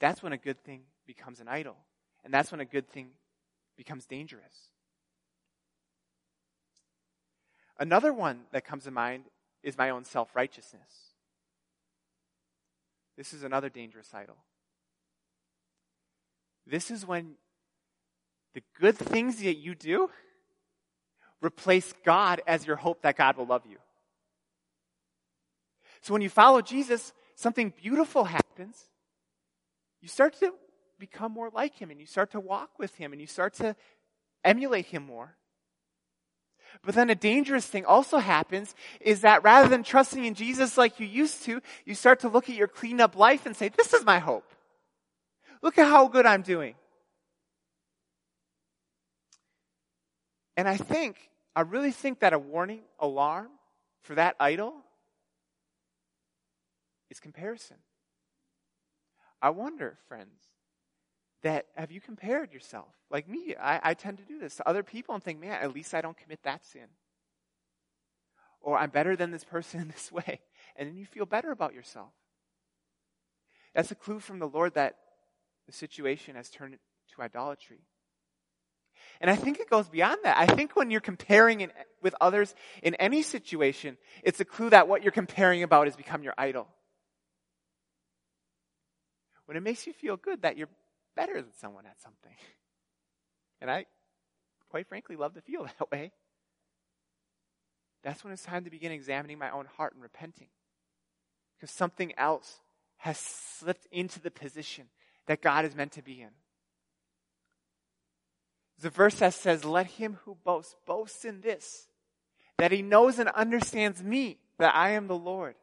That's 0.00 0.20
when 0.20 0.32
a 0.32 0.36
good 0.36 0.62
thing 0.64 0.82
becomes 1.06 1.38
an 1.38 1.46
idol. 1.46 1.76
And 2.24 2.34
that's 2.34 2.50
when 2.50 2.60
a 2.60 2.64
good 2.64 2.88
thing 2.88 3.10
becomes 3.76 4.04
dangerous. 4.04 4.70
Another 7.78 8.12
one 8.12 8.40
that 8.50 8.64
comes 8.64 8.82
to 8.84 8.90
mind 8.90 9.26
is 9.62 9.78
my 9.78 9.90
own 9.90 10.04
self 10.04 10.34
righteousness. 10.34 11.12
This 13.16 13.32
is 13.32 13.44
another 13.44 13.68
dangerous 13.68 14.12
idol. 14.12 14.36
This 16.66 16.90
is 16.90 17.06
when 17.06 17.34
the 18.54 18.62
good 18.80 18.96
things 18.96 19.40
that 19.40 19.56
you 19.56 19.76
do 19.76 20.10
replace 21.40 21.94
God 22.04 22.40
as 22.44 22.66
your 22.66 22.76
hope 22.76 23.02
that 23.02 23.16
God 23.16 23.36
will 23.36 23.46
love 23.46 23.62
you. 23.70 23.78
So 26.06 26.12
when 26.12 26.22
you 26.22 26.28
follow 26.28 26.62
Jesus, 26.62 27.12
something 27.34 27.72
beautiful 27.82 28.22
happens. 28.22 28.80
You 30.00 30.06
start 30.06 30.38
to 30.38 30.52
become 31.00 31.32
more 31.32 31.50
like 31.52 31.74
him 31.74 31.90
and 31.90 31.98
you 31.98 32.06
start 32.06 32.30
to 32.30 32.38
walk 32.38 32.78
with 32.78 32.94
him 32.94 33.10
and 33.10 33.20
you 33.20 33.26
start 33.26 33.54
to 33.54 33.74
emulate 34.44 34.86
him 34.86 35.04
more. 35.04 35.34
But 36.84 36.94
then 36.94 37.10
a 37.10 37.16
dangerous 37.16 37.66
thing 37.66 37.84
also 37.84 38.18
happens 38.18 38.72
is 39.00 39.22
that 39.22 39.42
rather 39.42 39.68
than 39.68 39.82
trusting 39.82 40.24
in 40.24 40.34
Jesus 40.34 40.78
like 40.78 41.00
you 41.00 41.08
used 41.08 41.42
to, 41.46 41.60
you 41.84 41.96
start 41.96 42.20
to 42.20 42.28
look 42.28 42.48
at 42.48 42.54
your 42.54 42.68
cleaned 42.68 43.00
up 43.00 43.16
life 43.16 43.44
and 43.44 43.56
say, 43.56 43.66
this 43.70 43.92
is 43.92 44.04
my 44.04 44.20
hope. 44.20 44.48
Look 45.60 45.76
at 45.76 45.88
how 45.88 46.06
good 46.06 46.24
I'm 46.24 46.42
doing. 46.42 46.76
And 50.56 50.68
I 50.68 50.76
think, 50.76 51.16
I 51.56 51.62
really 51.62 51.90
think 51.90 52.20
that 52.20 52.32
a 52.32 52.38
warning 52.38 52.82
alarm 53.00 53.48
for 54.02 54.14
that 54.14 54.36
idol 54.38 54.85
is 57.10 57.20
comparison. 57.20 57.76
I 59.40 59.50
wonder, 59.50 59.98
friends, 60.08 60.40
that 61.42 61.66
have 61.76 61.92
you 61.92 62.00
compared 62.00 62.52
yourself? 62.52 62.88
Like 63.10 63.28
me, 63.28 63.54
I, 63.60 63.90
I 63.90 63.94
tend 63.94 64.18
to 64.18 64.24
do 64.24 64.38
this 64.38 64.56
to 64.56 64.68
other 64.68 64.82
people 64.82 65.14
and 65.14 65.22
think, 65.22 65.40
man, 65.40 65.58
at 65.62 65.74
least 65.74 65.94
I 65.94 66.00
don't 66.00 66.16
commit 66.16 66.40
that 66.44 66.64
sin. 66.64 66.88
Or 68.60 68.78
I'm 68.78 68.90
better 68.90 69.14
than 69.14 69.30
this 69.30 69.44
person 69.44 69.80
in 69.82 69.88
this 69.88 70.10
way. 70.10 70.40
And 70.74 70.88
then 70.88 70.96
you 70.96 71.06
feel 71.06 71.26
better 71.26 71.50
about 71.50 71.74
yourself. 71.74 72.12
That's 73.74 73.90
a 73.90 73.94
clue 73.94 74.20
from 74.20 74.38
the 74.38 74.48
Lord 74.48 74.74
that 74.74 74.96
the 75.66 75.72
situation 75.72 76.34
has 76.36 76.48
turned 76.48 76.76
to 77.14 77.22
idolatry. 77.22 77.80
And 79.20 79.30
I 79.30 79.36
think 79.36 79.60
it 79.60 79.70
goes 79.70 79.88
beyond 79.88 80.18
that. 80.24 80.36
I 80.38 80.46
think 80.46 80.76
when 80.76 80.90
you're 80.90 81.00
comparing 81.00 81.60
in, 81.60 81.70
with 82.02 82.14
others 82.20 82.54
in 82.82 82.94
any 82.96 83.22
situation, 83.22 83.98
it's 84.22 84.40
a 84.40 84.44
clue 84.44 84.70
that 84.70 84.88
what 84.88 85.02
you're 85.02 85.12
comparing 85.12 85.62
about 85.62 85.86
has 85.86 85.96
become 85.96 86.22
your 86.22 86.34
idol. 86.36 86.68
When 89.46 89.56
it 89.56 89.62
makes 89.62 89.86
you 89.86 89.92
feel 89.92 90.16
good 90.16 90.42
that 90.42 90.56
you're 90.56 90.68
better 91.16 91.40
than 91.40 91.52
someone 91.58 91.86
at 91.86 92.00
something. 92.00 92.34
And 93.58 93.70
I, 93.70 93.86
quite 94.68 94.86
frankly, 94.86 95.16
love 95.16 95.32
to 95.32 95.40
feel 95.40 95.64
that 95.78 95.90
way. 95.90 96.12
That's 98.02 98.22
when 98.22 98.34
it's 98.34 98.44
time 98.44 98.64
to 98.64 98.70
begin 98.70 98.92
examining 98.92 99.38
my 99.38 99.50
own 99.50 99.64
heart 99.78 99.94
and 99.94 100.02
repenting. 100.02 100.48
Because 101.56 101.70
something 101.74 102.12
else 102.18 102.60
has 102.98 103.18
slipped 103.18 103.86
into 103.90 104.20
the 104.20 104.30
position 104.30 104.88
that 105.26 105.40
God 105.40 105.64
is 105.64 105.74
meant 105.74 105.92
to 105.92 106.02
be 106.02 106.20
in. 106.20 106.30
The 108.80 108.90
verse 108.90 109.16
that 109.16 109.32
says, 109.34 109.64
Let 109.64 109.86
him 109.86 110.18
who 110.24 110.36
boasts 110.44 110.76
boast 110.86 111.24
in 111.24 111.40
this, 111.40 111.88
that 112.58 112.72
he 112.72 112.82
knows 112.82 113.18
and 113.18 113.28
understands 113.30 114.02
me, 114.02 114.38
that 114.58 114.74
I 114.74 114.90
am 114.90 115.06
the 115.06 115.16
Lord. 115.16 115.54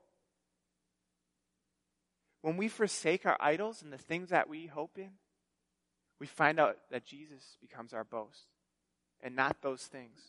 When 2.44 2.58
we 2.58 2.68
forsake 2.68 3.26
our 3.26 3.38
idols 3.40 3.82
and 3.82 3.92
the 3.92 3.98
things 3.98 4.30
that 4.30 4.50
we 4.50 4.68
hope 4.68 4.98
in, 4.98 5.12
we 6.20 6.28
find 6.28 6.60
out 6.60 6.76
that 6.92 7.06
Jesus 7.06 7.58
becomes 7.62 7.94
our 7.94 8.04
boast 8.04 8.48
and 9.22 9.34
not 9.34 9.62
those 9.62 9.84
things. 9.84 10.20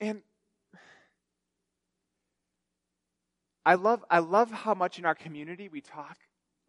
And 0.00 0.22
I 3.66 3.74
love, 3.74 4.04
I 4.08 4.20
love 4.20 4.52
how 4.52 4.74
much 4.74 5.00
in 5.00 5.04
our 5.04 5.16
community 5.16 5.68
we 5.68 5.80
talk 5.80 6.18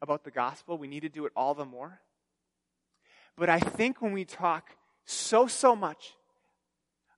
about 0.02 0.24
the 0.24 0.32
gospel. 0.32 0.80
We 0.80 0.88
need 0.88 1.02
to 1.02 1.10
do 1.10 1.28
it 1.28 1.32
all 1.36 1.54
the 1.54 1.64
more. 1.64 2.02
But 3.38 3.50
I 3.50 3.60
think 3.60 4.02
when 4.02 4.14
we 4.14 4.26
talk 4.26 4.72
so, 5.06 5.46
so 5.46 5.76
much 5.76 6.16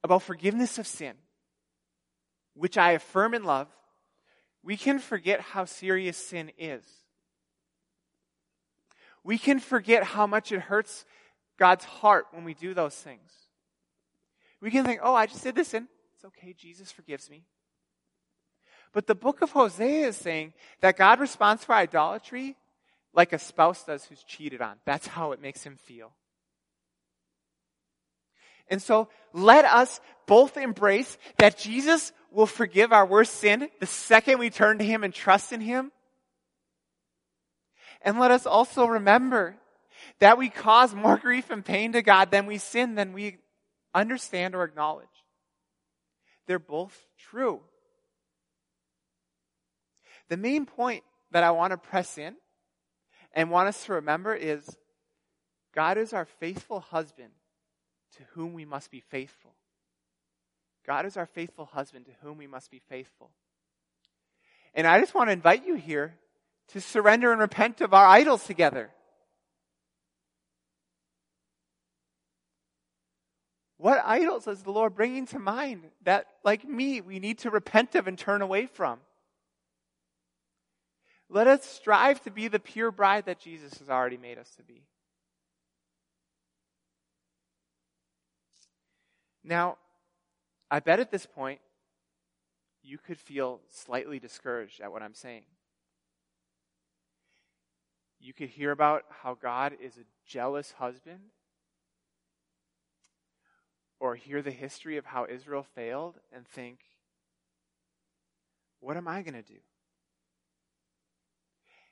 about 0.04 0.22
forgiveness 0.22 0.78
of 0.78 0.86
sin, 0.86 1.16
which 2.56 2.78
I 2.78 2.92
affirm 2.92 3.34
in 3.34 3.44
love, 3.44 3.68
we 4.64 4.78
can 4.78 5.00
forget 5.00 5.42
how 5.42 5.66
serious 5.66 6.18
sin 6.18 6.52
is. 6.58 6.84
We 9.24 9.38
can 9.38 9.60
forget 9.60 10.04
how 10.04 10.28
much 10.28 10.52
it 10.52 10.62
hurts 10.62 11.06
God's 11.58 11.86
heart 11.86 12.28
when 12.32 12.44
we 12.44 12.54
do 12.54 12.74
those 12.74 12.96
things. 12.96 13.32
We 14.62 14.72
can 14.72 14.86
think, 14.86 15.02
oh, 15.04 15.14
I 15.14 15.26
just 15.26 15.44
did 15.44 15.56
this 15.56 15.70
sin. 15.70 15.88
It's 16.16 16.26
okay. 16.26 16.54
Jesus 16.58 16.92
forgives 16.92 17.30
me. 17.30 17.44
But 18.94 19.08
the 19.08 19.16
book 19.16 19.42
of 19.42 19.52
Hosea 19.52 20.08
is 20.08 20.16
saying 20.16 20.54
that 20.80 20.98
God 20.98 21.20
responds 21.20 21.64
for 21.64 21.76
idolatry 21.76 22.56
like 23.14 23.34
a 23.34 23.40
spouse 23.40 23.84
does 23.84 24.06
who's 24.06 24.24
cheated 24.24 24.62
on. 24.62 24.76
That's 24.86 25.08
how 25.08 25.32
it 25.32 25.42
makes 25.42 25.64
him 25.64 25.76
feel. 25.76 26.14
And 28.68 28.82
so 28.82 29.10
let 29.34 29.66
us 29.66 30.00
both 30.26 30.58
embrace 30.58 31.18
that 31.38 31.58
Jesus 31.58 32.12
will 32.36 32.46
forgive 32.46 32.92
our 32.92 33.06
worst 33.06 33.36
sin 33.36 33.70
the 33.80 33.86
second 33.86 34.40
we 34.40 34.50
turn 34.50 34.78
to 34.78 34.84
Him 34.84 35.04
and 35.04 35.14
trust 35.14 35.54
in 35.54 35.62
Him. 35.62 35.92
And 38.02 38.20
let 38.20 38.30
us 38.30 38.46
also 38.46 38.86
remember 38.86 39.56
that 40.20 40.38
we 40.38 40.50
cause 40.50 40.94
more 40.94 41.18
grief 41.18 41.50
and 41.50 41.64
pain 41.64 41.94
to 41.94 42.02
God 42.02 42.32
than 42.32 42.46
we 42.46 42.58
sin, 42.58 42.96
than 42.96 43.14
we 43.14 43.38
understand 43.94 44.54
or 44.54 44.64
acknowledge. 44.64 45.08
They're 46.46 46.60
both 46.60 46.96
true. 47.18 47.62
The 50.28 50.38
main 50.38 50.66
point 50.66 51.04
that 51.32 51.44
I 51.44 51.52
want 51.52 51.72
to 51.72 51.78
press 51.78 52.18
in 52.18 52.36
and 53.34 53.50
want 53.50 53.70
us 53.70 53.86
to 53.86 53.94
remember 53.94 54.36
is 54.36 54.78
God 55.74 55.98
is 55.98 56.14
our 56.14 56.26
faithful 56.26 56.82
husband 56.82 57.32
to 58.18 58.24
whom 58.34 58.54
we 58.54 58.66
must 58.66 58.92
be 58.92 59.00
faithful. 59.00 59.56
God 60.86 61.06
is 61.06 61.18
our 61.18 61.26
faithful 61.26 61.66
husband 61.66 62.06
to 62.06 62.12
whom 62.22 62.38
we 62.38 62.48
must 62.48 62.70
be 62.70 62.82
faithful. 62.90 63.32
And 64.74 64.86
I 64.86 65.00
just 65.00 65.16
want 65.16 65.30
to 65.30 65.34
invite 65.34 65.66
you 65.66 65.76
here 65.76 66.16
to 66.70 66.82
surrender 66.82 67.32
and 67.32 67.40
repent 67.40 67.82
of 67.82 67.94
our 67.94 68.06
idols 68.06 68.46
together. 68.46 68.92
What 73.78 74.02
idols 74.06 74.48
is 74.48 74.64
the 74.64 74.72
Lord 74.72 74.96
bringing 74.96 75.28
to 75.28 75.40
mind 75.40 75.84
that, 76.04 76.28
like 76.44 76.68
me, 76.68 77.02
we 77.02 77.20
need 77.20 77.40
to 77.40 77.52
repent 77.52 77.96
of 77.96 78.08
and 78.08 78.18
turn 78.18 78.42
away 78.42 78.68
from? 78.68 79.00
Let 81.30 81.48
us 81.48 81.66
strive 81.66 82.22
to 82.24 82.32
be 82.32 82.48
the 82.48 82.60
pure 82.60 82.92
bride 82.92 83.26
that 83.26 83.40
Jesus 83.40 83.78
has 83.80 83.90
already 83.90 84.18
made 84.18 84.38
us 84.38 84.50
to 84.58 84.64
be. 84.64 84.84
Now, 89.44 89.78
I 90.70 90.80
bet 90.80 91.00
at 91.00 91.12
this 91.12 91.26
point, 91.26 91.60
you 92.84 92.98
could 92.98 93.20
feel 93.20 93.62
slightly 93.70 94.20
discouraged 94.20 94.82
at 94.82 94.92
what 94.92 95.02
I'm 95.02 95.14
saying. 95.14 95.46
You 98.20 98.34
could 98.34 98.50
hear 98.50 98.72
about 98.72 99.04
how 99.10 99.36
God 99.36 99.74
is 99.82 99.98
a 99.98 100.06
jealous 100.28 100.72
husband, 100.72 101.20
or 104.00 104.16
hear 104.16 104.42
the 104.42 104.52
history 104.52 104.98
of 104.98 105.06
how 105.06 105.26
Israel 105.30 105.66
failed 105.76 106.16
and 106.34 106.46
think, 106.48 106.80
what 108.80 108.98
am 108.98 109.08
I 109.08 109.22
going 109.22 109.34
to 109.34 109.42
do? 109.42 109.60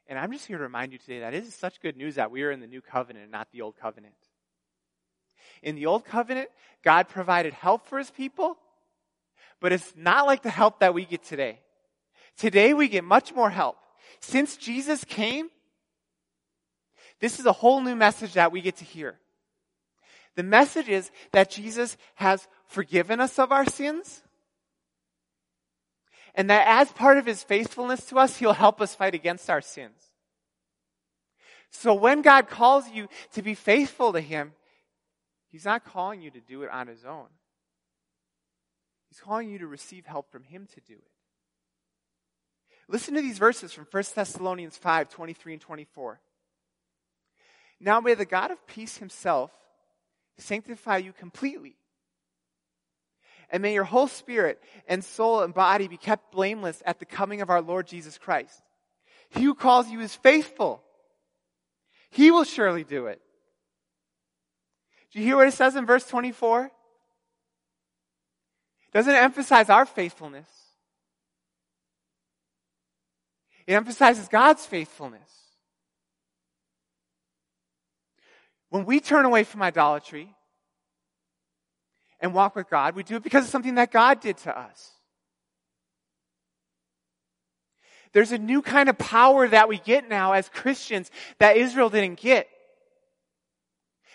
And 0.08 0.20
I'm 0.20 0.32
just 0.32 0.46
here 0.46 0.58
to 0.58 0.64
remind 0.64 0.92
you 0.92 0.98
today 0.98 1.22
that 1.22 1.34
it 1.34 1.44
is 1.44 1.56
such 1.56 1.80
good 1.80 1.96
news 1.96 2.16
that 2.16 2.30
we 2.30 2.44
are 2.44 2.52
in 2.52 2.60
the 2.60 2.68
new 2.68 2.82
covenant 2.82 3.24
and 3.24 3.32
not 3.32 3.48
the 3.52 3.62
old 3.62 3.78
covenant. 3.78 4.16
In 5.62 5.76
the 5.76 5.86
old 5.86 6.04
covenant, 6.04 6.50
God 6.84 7.08
provided 7.08 7.54
help 7.54 7.88
for 7.88 7.98
his 7.98 8.12
people, 8.12 8.58
but 9.60 9.72
it's 9.72 9.94
not 9.96 10.26
like 10.26 10.44
the 10.44 10.50
help 10.50 10.80
that 10.80 10.94
we 10.94 11.06
get 11.06 11.24
today. 11.24 11.60
Today 12.38 12.74
we 12.74 12.88
get 12.88 13.04
much 13.04 13.34
more 13.34 13.50
help. 13.50 13.78
Since 14.20 14.58
Jesus 14.58 15.04
came, 15.04 15.50
this 17.20 17.40
is 17.40 17.46
a 17.46 17.52
whole 17.52 17.82
new 17.82 17.96
message 17.96 18.34
that 18.34 18.52
we 18.52 18.62
get 18.62 18.78
to 18.78 18.86
hear. 18.86 19.20
The 20.36 20.44
message 20.44 20.90
is 20.90 21.12
that 21.32 21.52
Jesus 21.52 21.96
has 22.16 22.48
forgiven 22.66 23.20
us 23.20 23.38
of 23.38 23.52
our 23.52 23.66
sins, 23.66 24.22
and 26.36 26.50
that 26.50 26.68
as 26.68 26.92
part 26.92 27.18
of 27.18 27.26
his 27.26 27.44
faithfulness 27.44 28.06
to 28.08 28.18
us, 28.18 28.38
he'll 28.38 28.54
help 28.54 28.82
us 28.82 28.96
fight 28.96 29.14
against 29.14 29.50
our 29.50 29.62
sins. 29.62 29.96
So 31.70 31.94
when 31.94 32.22
God 32.22 32.50
calls 32.50 32.90
you 32.90 33.08
to 33.34 33.42
be 33.42 33.54
faithful 33.54 34.14
to 34.14 34.22
him, 34.22 34.54
he's 35.50 35.66
not 35.66 35.86
calling 35.86 36.22
you 36.22 36.32
to 36.32 36.40
do 36.40 36.64
it 36.64 36.72
on 36.72 36.88
his 36.88 37.06
own. 37.06 37.28
He's 39.14 39.20
calling 39.20 39.48
you 39.48 39.60
to 39.60 39.68
receive 39.68 40.08
help 40.08 40.32
from 40.32 40.44
him 40.44 40.68
to 40.74 40.82
do 40.82 40.96
it. 40.96 41.12
Listen 42.88 43.14
to 43.14 43.22
these 43.22 43.38
verses 43.38 43.72
from 43.72 43.86
1 43.92 44.04
Thessalonians 44.16 44.76
5 44.76 45.08
23 45.08 45.54
and 45.54 45.62
24. 45.62 46.20
Now 47.80 48.00
may 48.00 48.16
the 48.16 48.26
God 48.26 48.50
of 48.50 48.66
peace 48.66 48.98
himself 48.98 49.52
sanctify 50.40 50.98
you 50.98 51.14
completely 51.14 51.76
and 53.52 53.62
may 53.62 53.76
your 53.76 53.84
whole 53.84 54.08
spirit 54.08 54.60
and 54.88 55.04
soul 55.04 55.44
and 55.44 55.54
body 55.54 55.88
be 55.88 55.98
kept 55.98 56.32
blameless 56.32 56.82
at 56.84 56.98
the 56.98 57.06
coming 57.06 57.42
of 57.42 57.52
our 57.52 57.62
Lord 57.62 57.86
Jesus 57.86 58.18
Christ. 58.18 58.64
He 59.30 59.44
who 59.44 59.54
calls 59.54 59.92
you 59.92 60.00
is 60.00 60.16
faithful. 60.16 60.82
He 62.10 62.32
will 62.32 62.46
surely 62.46 62.84
do 62.84 63.06
it. 63.06 63.22
Do 65.12 65.20
you 65.20 65.26
hear 65.26 65.36
what 65.36 65.48
it 65.48 65.54
says 65.54 65.76
in 65.76 65.86
verse 65.86 66.08
24? 66.08 66.72
Doesn't 68.94 69.16
emphasize 69.16 69.70
our 69.70 69.86
faithfulness? 69.86 70.48
It 73.66 73.74
emphasizes 73.74 74.28
God's 74.28 74.66
faithfulness. 74.66 75.30
When 78.70 78.86
we 78.86 79.00
turn 79.00 79.26
away 79.26 79.44
from 79.44 79.62
idolatry 79.62 80.34
and 82.20 82.34
walk 82.34 82.56
with 82.56 82.70
God, 82.70 82.96
we 82.96 83.04
do 83.04 83.16
it 83.16 83.24
because 83.24 83.46
of 83.46 83.52
something 83.52 83.76
that 83.76 83.92
God 83.92 84.20
did 84.20 84.38
to 84.40 84.58
us. 84.58 84.92
There's 88.14 88.32
a 88.32 88.38
new 88.38 88.62
kind 88.62 88.90
of 88.90 88.98
power 88.98 89.48
that 89.48 89.68
we 89.68 89.80
get 89.80 90.08
now 90.08 90.34
as 90.34 90.48
Christians 90.50 91.10
that 91.40 91.58
Israel 91.58 91.90
didn't 91.90 92.20
get. 92.20 92.48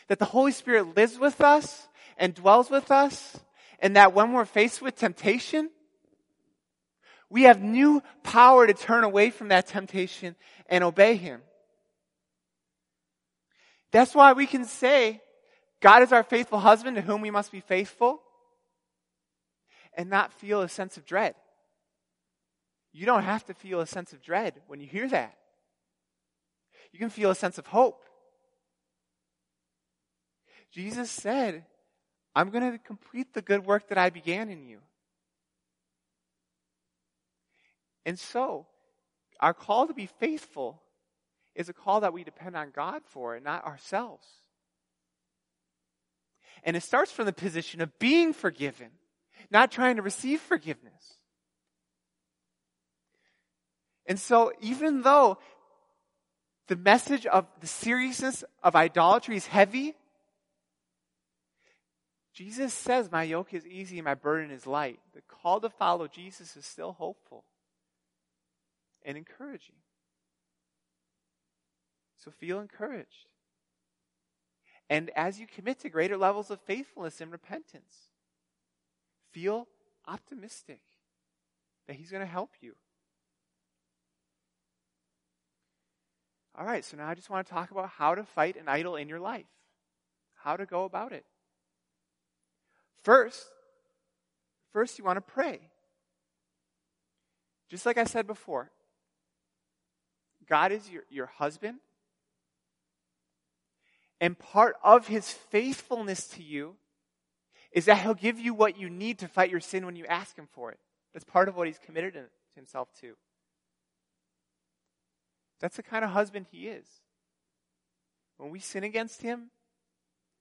That 0.07 0.21
the 0.21 0.25
Holy 0.25 0.53
Spirit 0.53 0.97
lives 0.97 1.19
with 1.19 1.41
us 1.41 1.89
and 2.17 2.35
dwells 2.35 2.71
with 2.71 2.91
us, 2.91 3.39
and 3.79 3.97
that 3.97 4.13
when 4.13 4.33
we're 4.33 4.45
faced 4.45 4.83
with 4.83 4.97
temptation, 4.97 5.71
we 7.31 7.43
have 7.43 7.63
new 7.63 8.03
power 8.23 8.67
to 8.67 8.75
turn 8.75 9.05
away 9.05 9.31
from 9.31 9.49
that 9.49 9.67
temptation 9.67 10.35
and 10.69 10.83
obey 10.83 11.17
Him. 11.17 11.43
That's 13.91 14.15
why 14.15 14.33
we 14.33 14.47
can 14.47 14.65
say, 14.65 15.21
God 15.81 16.03
is 16.03 16.13
our 16.13 16.23
faithful 16.23 16.59
husband 16.59 16.97
to 16.97 17.03
whom 17.03 17.21
we 17.21 17.31
must 17.31 17.53
be 17.53 17.61
faithful, 17.61 18.23
and 19.95 20.09
not 20.11 20.33
feel 20.33 20.63
a 20.63 20.69
sense 20.69 20.97
of 20.97 21.05
dread. 21.05 21.35
You 22.93 23.07
don't 23.07 23.23
have 23.23 23.45
to 23.47 23.55
feel 23.55 23.81
a 23.81 23.87
sense 23.87 24.13
of 24.13 24.23
dread 24.23 24.55
when 24.67 24.81
you 24.81 24.87
hear 24.87 25.09
that. 25.09 25.37
You 26.93 26.99
can 26.99 27.11
feel 27.11 27.31
a 27.31 27.35
sense 27.35 27.59
of 27.59 27.67
hope. 27.67 28.03
Jesus 30.71 31.11
said, 31.11 31.65
I'm 32.35 32.51
going 32.51 32.73
to 32.73 32.79
complete 32.79 33.35
the 33.35 33.43
good 33.43 33.67
work 33.67 33.89
that 33.89 33.99
I 33.99 34.11
began 34.11 34.49
in 34.49 34.67
you. 34.67 34.79
And 38.07 38.19
so, 38.19 38.67
our 39.41 39.55
call 39.55 39.87
to 39.87 39.95
be 39.95 40.07
faithful 40.07 40.83
is 41.55 41.69
a 41.69 41.73
call 41.73 42.01
that 42.01 42.13
we 42.13 42.25
depend 42.25 42.57
on 42.57 42.71
God 42.71 43.03
for 43.05 43.35
and 43.35 43.45
not 43.45 43.65
ourselves. 43.65 44.27
And 46.65 46.77
it 46.77 46.83
starts 46.83 47.13
from 47.13 47.27
the 47.27 47.33
position 47.33 47.81
of 47.81 47.99
being 47.99 48.33
forgiven, 48.33 48.89
not 49.51 49.71
trying 49.71 49.97
to 49.97 50.03
receive 50.03 50.41
forgiveness. 50.41 51.19
And 54.07 54.19
so, 54.19 54.53
even 54.61 55.03
though 55.03 55.39
the 56.69 56.77
message 56.77 57.27
of 57.27 57.47
the 57.61 57.67
seriousness 57.67 58.43
of 58.63 58.75
idolatry 58.75 59.37
is 59.37 59.47
heavy, 59.47 59.95
Jesus 62.39 62.73
says, 62.73 63.11
My 63.11 63.25
yoke 63.25 63.53
is 63.53 63.67
easy 63.67 63.99
and 63.99 64.05
my 64.05 64.15
burden 64.15 64.53
is 64.53 64.65
light. 64.65 65.01
The 65.13 65.23
call 65.23 65.61
to 65.61 65.69
follow 65.69 66.07
Jesus 66.07 66.57
is 66.57 66.65
still 66.65 66.93
hopeful 66.93 67.43
and 69.05 69.19
encouraging. 69.19 69.75
So 72.17 72.31
feel 72.31 72.61
encouraged. 72.61 73.27
And 74.89 75.11
as 75.17 75.41
you 75.41 75.49
commit 75.49 75.81
to 75.81 75.89
greater 75.89 76.17
levels 76.17 76.49
of 76.53 76.61
faithfulness 76.61 77.21
and 77.21 77.33
repentance, 77.33 77.93
feel 79.33 79.67
optimistic 80.07 80.83
that 81.89 81.97
He's 81.97 82.13
going 82.13 82.25
to 82.25 82.31
help 82.31 82.51
you. 82.61 82.77
All 86.57 86.65
right, 86.65 86.85
so 86.85 86.97
now 86.97 87.09
I 87.09 87.17
just 87.17 87.31
want 87.31 87.45
to 87.49 87.53
talk 87.53 87.73
about 87.73 87.89
how 87.89 88.15
to 88.15 88.23
fight 88.23 88.55
an 88.55 88.69
idol 88.69 88.95
in 88.95 89.09
your 89.09 89.19
life, 89.19 89.51
how 90.37 90.57
to 90.57 90.67
go 90.67 90.85
about 90.85 91.11
it. 91.11 91.25
First, 93.03 93.47
first 94.73 94.99
you 94.99 95.05
want 95.05 95.17
to 95.17 95.21
pray. 95.21 95.61
Just 97.71 97.87
like 97.87 97.99
I 97.99 98.05
said 98.05 98.27
before, 98.27 98.71
God 100.49 100.73
is 100.73 100.89
your, 100.91 101.03
your 101.11 101.27
husband. 101.27 101.79
And 104.21 104.39
part 104.39 104.77
of 104.83 105.07
his 105.07 105.31
faithfulness 105.31 106.27
to 106.29 106.43
you 106.43 106.77
is 107.71 107.85
that 107.85 107.99
he'll 107.99 108.15
give 108.15 108.39
you 108.39 108.55
what 108.55 108.79
you 108.79 108.89
need 108.89 109.19
to 109.19 109.29
fight 109.29 109.51
your 109.51 109.61
sin 109.61 109.87
when 109.87 109.97
you 109.97 110.07
ask 110.07 110.37
him 110.37 110.49
for 110.51 110.73
it. 110.73 110.79
That's 111.13 111.25
part 111.25 111.49
of 111.49 111.57
what 111.57 111.67
he's 111.67 111.79
committed 111.79 112.15
to 112.15 112.25
himself 112.57 112.89
to. 113.01 113.15
That's 115.61 115.77
the 115.77 115.83
kind 115.83 116.05
of 116.05 116.11
husband 116.11 116.47
he 116.51 116.69
is. 116.69 116.87
When 118.37 118.51
we 118.51 118.61
sin 118.61 118.85
against 118.85 119.23
him 119.23 119.51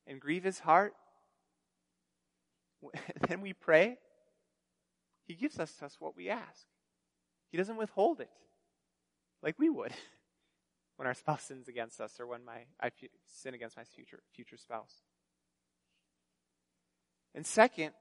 and 0.05 0.19
grieve 0.19 0.43
his 0.43 0.59
heart, 0.59 0.93
then 3.27 3.41
we 3.41 3.53
pray, 3.53 3.97
he 5.25 5.33
gives 5.33 5.59
us, 5.59 5.73
us 5.81 5.97
what 5.99 6.15
we 6.15 6.29
ask. 6.29 6.65
He 7.49 7.57
doesn't 7.57 7.77
withhold 7.77 8.21
it 8.21 8.29
like 9.41 9.57
we 9.57 9.69
would 9.69 9.93
when 10.97 11.07
our 11.07 11.13
spouse 11.13 11.43
sins 11.43 11.67
against 11.67 12.01
us 12.01 12.19
or 12.19 12.27
when 12.27 12.43
my 12.43 12.65
I 12.81 12.91
sin 13.25 13.53
against 13.53 13.77
my 13.77 13.83
future 13.83 14.19
future 14.33 14.57
spouse. 14.57 14.93
And 17.35 17.45
second, 17.45 17.91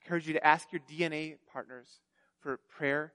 I 0.00 0.04
encourage 0.04 0.26
you 0.26 0.34
to 0.34 0.46
ask 0.46 0.72
your 0.72 0.80
DNA 0.90 1.36
partners 1.52 1.88
for 2.40 2.58
prayer, 2.76 3.12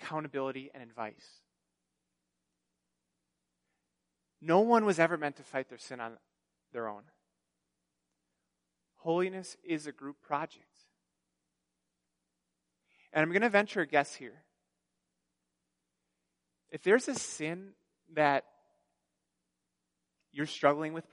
accountability, 0.00 0.70
and 0.72 0.82
advice. 0.82 1.42
No 4.40 4.60
one 4.60 4.84
was 4.84 4.98
ever 4.98 5.16
meant 5.16 5.36
to 5.36 5.42
fight 5.42 5.68
their 5.68 5.78
sin 5.78 6.00
on 6.00 6.12
their 6.72 6.88
own. 6.88 7.02
Holiness 8.98 9.56
is 9.64 9.86
a 9.86 9.92
group 9.92 10.20
project. 10.20 10.64
And 13.12 13.22
I'm 13.22 13.30
going 13.30 13.42
to 13.42 13.48
venture 13.48 13.80
a 13.80 13.86
guess 13.86 14.14
here. 14.14 14.42
If 16.70 16.82
there's 16.82 17.08
a 17.08 17.14
sin 17.14 17.70
that 18.14 18.44
you're 20.32 20.46
struggling 20.46 20.92
with 20.92 21.04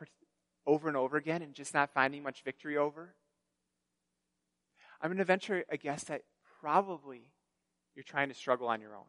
over 0.67 0.87
and 0.87 0.97
over 0.97 1.15
again 1.15 1.41
and 1.41 1.53
just 1.53 1.73
not 1.73 1.93
finding 1.93 2.23
much 2.23 2.43
victory 2.43 2.75
over, 2.75 3.13
I'm 5.01 5.09
going 5.09 5.19
to 5.19 5.25
venture 5.25 5.63
a 5.69 5.77
guess 5.77 6.05
that 6.05 6.23
probably 6.59 7.21
you're 7.95 8.03
trying 8.03 8.29
to 8.29 8.35
struggle 8.35 8.67
on 8.67 8.81
your 8.81 8.95
own. 8.95 9.05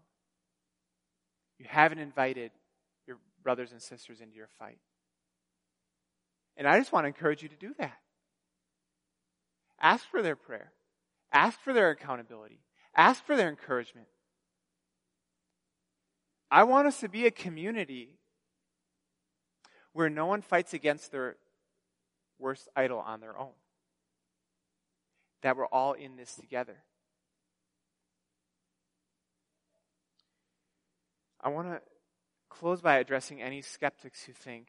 You 1.58 1.66
haven't 1.68 1.98
invited 1.98 2.52
your 3.06 3.18
brothers 3.42 3.72
and 3.72 3.80
sisters 3.80 4.20
into 4.20 4.36
your 4.36 4.48
fight. 4.58 4.78
And 6.56 6.68
I 6.68 6.78
just 6.78 6.92
want 6.92 7.04
to 7.04 7.08
encourage 7.08 7.42
you 7.42 7.48
to 7.48 7.56
do 7.56 7.74
that. 7.78 7.98
Ask 9.80 10.08
for 10.08 10.22
their 10.22 10.36
prayer. 10.36 10.72
Ask 11.32 11.60
for 11.60 11.72
their 11.72 11.90
accountability. 11.90 12.60
Ask 12.94 13.24
for 13.24 13.36
their 13.36 13.48
encouragement. 13.48 14.06
I 16.50 16.64
want 16.64 16.86
us 16.86 17.00
to 17.00 17.08
be 17.08 17.26
a 17.26 17.30
community 17.30 18.18
where 19.92 20.08
no 20.08 20.26
one 20.26 20.42
fights 20.42 20.72
against 20.74 21.12
their 21.12 21.36
worst 22.38 22.68
idol 22.76 22.98
on 22.98 23.20
their 23.20 23.38
own. 23.38 23.52
That 25.42 25.56
we're 25.56 25.66
all 25.66 25.92
in 25.92 26.16
this 26.16 26.34
together. 26.34 26.84
I 31.40 31.48
want 31.48 31.68
to 31.68 31.80
close 32.48 32.80
by 32.80 32.96
addressing 32.96 33.42
any 33.42 33.60
skeptics 33.60 34.24
who 34.24 34.32
think, 34.32 34.68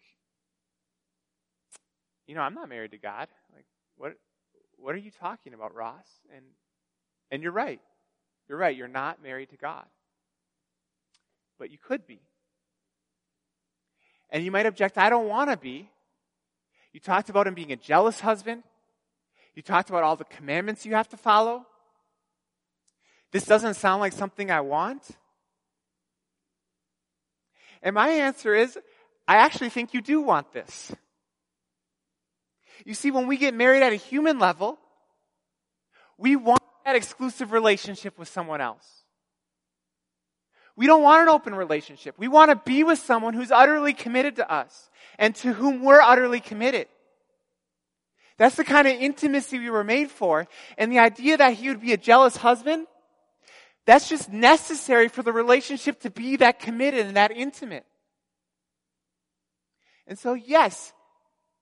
you 2.27 2.35
know, 2.35 2.41
I'm 2.41 2.53
not 2.53 2.69
married 2.69 2.91
to 2.91 2.97
God. 2.97 3.29
Like, 3.55 3.65
what, 3.95 4.17
what 4.88 4.95
are 4.95 5.00
you 5.00 5.12
talking 5.12 5.54
about, 5.54 5.75
Ross? 5.75 6.08
And, 6.33 6.46
and 7.29 7.44
you're 7.44 7.52
right. 7.52 7.81
You're 8.48 8.58
right. 8.58 8.75
You're 8.75 8.88
not 8.88 9.21
married 9.21 9.50
to 9.50 9.58
God 9.58 9.83
but 11.58 11.71
you 11.71 11.77
could 11.77 12.06
be. 12.06 12.19
And 14.29 14.44
you 14.44 14.52
might 14.52 14.65
object, 14.65 14.98
I 14.98 15.10
don't 15.10 15.27
want 15.27 15.50
to 15.50 15.58
be. 15.58 15.90
You 16.94 17.00
talked 17.00 17.29
about 17.29 17.48
him 17.48 17.54
being 17.54 17.71
a 17.71 17.75
jealous 17.75 18.19
husband. 18.19 18.63
You 19.56 19.62
talked 19.62 19.90
about 19.90 20.04
all 20.04 20.15
the 20.15 20.25
commandments 20.25 20.85
you 20.85 20.96
have 20.96 21.10
to 21.10 21.17
follow. 21.17 21.65
This 23.31 23.46
doesn't 23.46 23.75
sound 23.75 24.02
like 24.02 24.13
something 24.13 24.52
I 24.52 24.62
want. 24.62 25.04
And 27.81 27.94
my 27.96 28.10
answer 28.10 28.56
is, 28.56 28.77
I 29.27 29.38
actually 29.38 29.69
think 29.69 29.94
you 29.94 30.02
do 30.02 30.21
want 30.21 30.52
this. 30.54 30.94
You 32.86 32.94
see, 32.94 33.12
when 33.12 33.28
we 33.28 33.38
get 33.38 33.54
married 33.54 33.84
at 33.84 33.94
a 33.94 33.98
human 33.98 34.40
level, 34.40 34.78
we 36.17 36.36
want 36.36 36.62
that 36.86 36.96
exclusive 36.96 37.52
relationship 37.52 38.17
with 38.17 38.28
someone 38.28 38.62
else. 38.62 38.86
We 40.75 40.86
don't 40.86 41.02
want 41.02 41.23
an 41.23 41.30
open 41.30 41.56
relationship. 41.56 42.15
We 42.17 42.28
want 42.28 42.52
to 42.52 42.56
be 42.56 42.84
with 42.84 43.00
someone 43.00 43.34
who's 43.34 43.52
utterly 43.52 43.94
committed 43.94 44.36
to 44.38 44.52
us 44.52 44.90
and 45.17 45.36
to 45.38 45.54
whom 45.54 45.84
we're 45.84 46.02
utterly 46.02 46.40
committed. 46.40 46.88
That's 48.38 48.56
the 48.56 48.63
kind 48.63 48.88
of 48.88 48.94
intimacy 48.94 49.58
we 49.58 49.71
were 49.71 49.84
made 49.84 50.12
for. 50.12 50.48
And 50.78 50.92
the 50.92 51.00
idea 51.00 51.38
that 51.38 51.54
he 51.54 51.69
would 51.69 51.82
be 51.82 51.94
a 51.94 51.98
jealous 51.98 52.38
husband, 52.38 52.86
that's 53.88 54.08
just 54.08 54.32
necessary 54.32 55.08
for 55.08 55.23
the 55.23 55.34
relationship 55.34 56.02
to 56.02 56.12
be 56.12 56.36
that 56.38 56.60
committed 56.60 57.08
and 57.08 57.17
that 57.17 57.32
intimate. 57.32 57.86
And 60.06 60.19
so, 60.19 60.36
yes, 60.36 60.94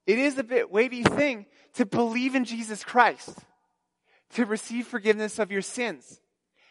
It 0.06 0.20
is 0.20 0.38
a 0.38 0.44
bit 0.44 0.72
weighty 0.72 1.04
thing 1.04 1.46
to 1.74 1.86
believe 1.86 2.36
in 2.36 2.46
Jesus 2.46 2.84
Christ, 2.84 3.38
to 4.32 4.46
receive 4.46 4.88
forgiveness 4.88 5.40
of 5.40 5.52
your 5.52 5.62
sins, 5.62 6.22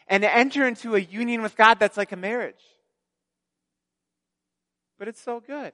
and 0.07 0.23
to 0.23 0.33
enter 0.33 0.67
into 0.67 0.95
a 0.95 0.99
union 0.99 1.41
with 1.41 1.57
God 1.57 1.79
that's 1.79 1.97
like 1.97 2.11
a 2.11 2.17
marriage. 2.17 2.63
But 4.97 5.07
it's 5.07 5.21
so 5.21 5.39
good. 5.39 5.73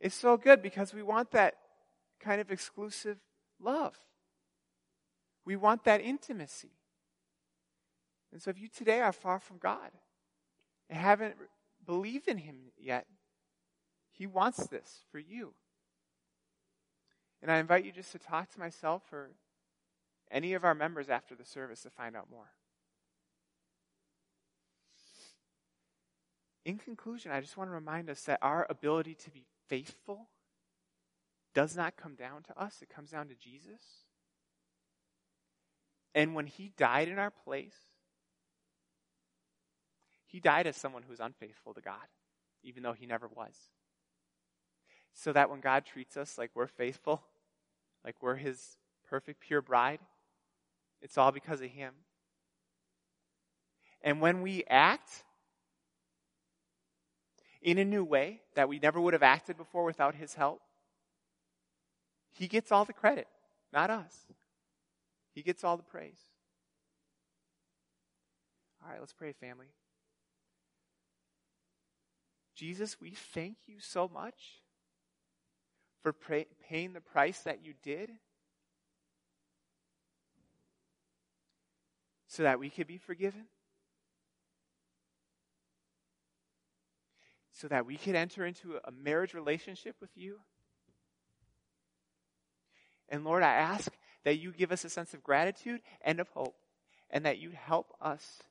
It's 0.00 0.14
so 0.14 0.36
good 0.36 0.62
because 0.62 0.94
we 0.94 1.02
want 1.02 1.32
that 1.32 1.54
kind 2.20 2.40
of 2.40 2.50
exclusive 2.50 3.18
love. 3.60 3.98
We 5.44 5.56
want 5.56 5.84
that 5.84 6.00
intimacy. 6.00 6.70
And 8.32 8.40
so 8.40 8.50
if 8.50 8.60
you 8.60 8.68
today 8.68 9.00
are 9.00 9.12
far 9.12 9.38
from 9.40 9.58
God 9.58 9.90
and 10.88 10.98
haven't 10.98 11.34
believed 11.84 12.28
in 12.28 12.38
Him 12.38 12.56
yet, 12.78 13.06
He 14.18 14.26
wants 14.26 14.66
this 14.66 15.04
for 15.12 15.20
you. 15.20 15.54
And 17.40 17.52
I 17.52 17.58
invite 17.58 17.84
you 17.84 17.92
just 17.92 18.10
to 18.12 18.18
talk 18.18 18.50
to 18.50 18.58
myself 18.58 19.02
or 19.12 19.30
any 20.28 20.54
of 20.54 20.64
our 20.64 20.74
members 20.74 21.08
after 21.08 21.36
the 21.36 21.44
service 21.44 21.82
to 21.82 21.90
find 21.90 22.16
out 22.16 22.26
more. 22.28 22.50
In 26.64 26.78
conclusion, 26.78 27.30
I 27.30 27.40
just 27.40 27.56
want 27.56 27.70
to 27.70 27.74
remind 27.74 28.10
us 28.10 28.22
that 28.22 28.40
our 28.42 28.66
ability 28.68 29.14
to 29.14 29.30
be 29.30 29.44
faithful 29.68 30.28
does 31.54 31.76
not 31.76 31.96
come 31.96 32.16
down 32.16 32.42
to 32.42 32.60
us, 32.60 32.82
it 32.82 32.88
comes 32.88 33.10
down 33.10 33.28
to 33.28 33.34
Jesus. 33.36 33.80
And 36.12 36.34
when 36.34 36.46
he 36.46 36.72
died 36.76 37.08
in 37.08 37.18
our 37.18 37.30
place, 37.30 37.76
he 40.26 40.40
died 40.40 40.66
as 40.66 40.76
someone 40.76 41.04
who 41.04 41.10
was 41.10 41.20
unfaithful 41.20 41.72
to 41.74 41.80
God, 41.80 41.94
even 42.64 42.82
though 42.82 42.92
he 42.92 43.06
never 43.06 43.28
was. 43.28 43.54
So 45.18 45.32
that 45.32 45.50
when 45.50 45.58
God 45.58 45.84
treats 45.84 46.16
us 46.16 46.38
like 46.38 46.52
we're 46.54 46.68
faithful, 46.68 47.20
like 48.04 48.14
we're 48.20 48.36
his 48.36 48.78
perfect, 49.10 49.40
pure 49.40 49.60
bride, 49.60 49.98
it's 51.02 51.18
all 51.18 51.32
because 51.32 51.60
of 51.60 51.70
him. 51.70 51.92
And 54.00 54.20
when 54.20 54.42
we 54.42 54.62
act 54.70 55.24
in 57.60 57.78
a 57.78 57.84
new 57.84 58.04
way 58.04 58.42
that 58.54 58.68
we 58.68 58.78
never 58.78 59.00
would 59.00 59.12
have 59.12 59.24
acted 59.24 59.56
before 59.56 59.82
without 59.82 60.14
his 60.14 60.34
help, 60.34 60.60
he 62.30 62.46
gets 62.46 62.70
all 62.70 62.84
the 62.84 62.92
credit, 62.92 63.26
not 63.72 63.90
us. 63.90 64.14
He 65.34 65.42
gets 65.42 65.64
all 65.64 65.76
the 65.76 65.82
praise. 65.82 66.20
All 68.84 68.88
right, 68.88 69.00
let's 69.00 69.12
pray, 69.12 69.32
family. 69.32 69.72
Jesus, 72.54 73.00
we 73.00 73.10
thank 73.10 73.56
you 73.66 73.80
so 73.80 74.06
much 74.06 74.62
for 76.02 76.12
pay, 76.12 76.46
paying 76.68 76.92
the 76.92 77.00
price 77.00 77.40
that 77.40 77.64
you 77.64 77.74
did? 77.82 78.10
So 82.26 82.42
that 82.42 82.60
we 82.60 82.70
could 82.70 82.86
be 82.86 82.98
forgiven, 82.98 83.46
so 87.50 87.66
that 87.68 87.86
we 87.86 87.96
could 87.96 88.14
enter 88.14 88.46
into 88.46 88.76
a 88.84 88.92
marriage 88.92 89.34
relationship 89.34 89.96
with 90.00 90.10
you. 90.14 90.38
And 93.08 93.24
Lord, 93.24 93.42
I 93.42 93.54
ask 93.54 93.90
that 94.24 94.38
you 94.38 94.52
give 94.52 94.70
us 94.70 94.84
a 94.84 94.90
sense 94.90 95.14
of 95.14 95.24
gratitude 95.24 95.80
and 96.02 96.20
of 96.20 96.28
hope, 96.28 96.54
and 97.10 97.24
that 97.24 97.38
you 97.38 97.50
help 97.50 97.92
us 98.00 98.42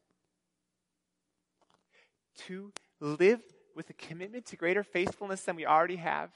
to 2.48 2.74
live 3.00 3.42
with 3.76 3.90
a 3.90 3.94
commitment 3.94 4.48
to 4.48 4.58
greater 4.58 4.84
faithfulness 4.84 5.44
than 5.44 5.56
we 5.56 5.66
already 5.66 5.98
have, 5.98 6.32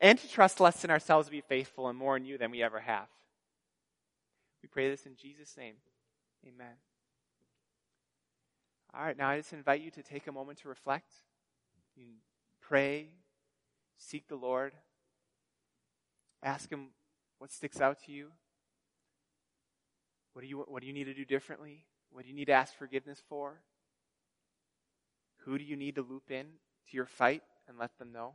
and 0.00 0.18
to 0.18 0.28
trust 0.28 0.60
less 0.60 0.84
in 0.84 0.90
ourselves 0.90 1.26
to 1.28 1.32
be 1.32 1.40
faithful 1.40 1.88
and 1.88 1.98
more 1.98 2.16
in 2.16 2.24
you 2.24 2.38
than 2.38 2.50
we 2.50 2.62
ever 2.62 2.80
have. 2.80 3.06
We 4.62 4.68
pray 4.68 4.88
this 4.88 5.06
in 5.06 5.16
Jesus' 5.16 5.56
name. 5.56 5.74
Amen. 6.46 6.76
All 8.94 9.04
right, 9.04 9.16
now 9.16 9.28
I 9.28 9.38
just 9.38 9.52
invite 9.52 9.80
you 9.80 9.90
to 9.90 10.02
take 10.02 10.26
a 10.26 10.32
moment 10.32 10.58
to 10.60 10.68
reflect. 10.68 11.10
You 11.96 12.04
pray, 12.60 13.08
seek 13.98 14.28
the 14.28 14.36
Lord, 14.36 14.72
ask 16.42 16.70
Him 16.70 16.88
what 17.38 17.50
sticks 17.50 17.80
out 17.80 17.98
to 18.06 18.12
you. 18.12 18.28
What 20.32 20.42
do 20.42 20.48
you, 20.48 20.64
what 20.66 20.80
do 20.80 20.86
you 20.86 20.92
need 20.92 21.04
to 21.04 21.14
do 21.14 21.24
differently? 21.24 21.86
What 22.10 22.22
do 22.22 22.28
you 22.28 22.34
need 22.34 22.46
to 22.46 22.52
ask 22.52 22.74
forgiveness 22.74 23.22
for? 23.28 23.60
Who 25.44 25.58
do 25.58 25.64
you 25.64 25.76
need 25.76 25.96
to 25.96 26.02
loop 26.02 26.30
in 26.30 26.46
to 26.88 26.96
your 26.96 27.06
fight 27.06 27.42
and 27.68 27.78
let 27.78 27.98
them 27.98 28.12
know? 28.12 28.34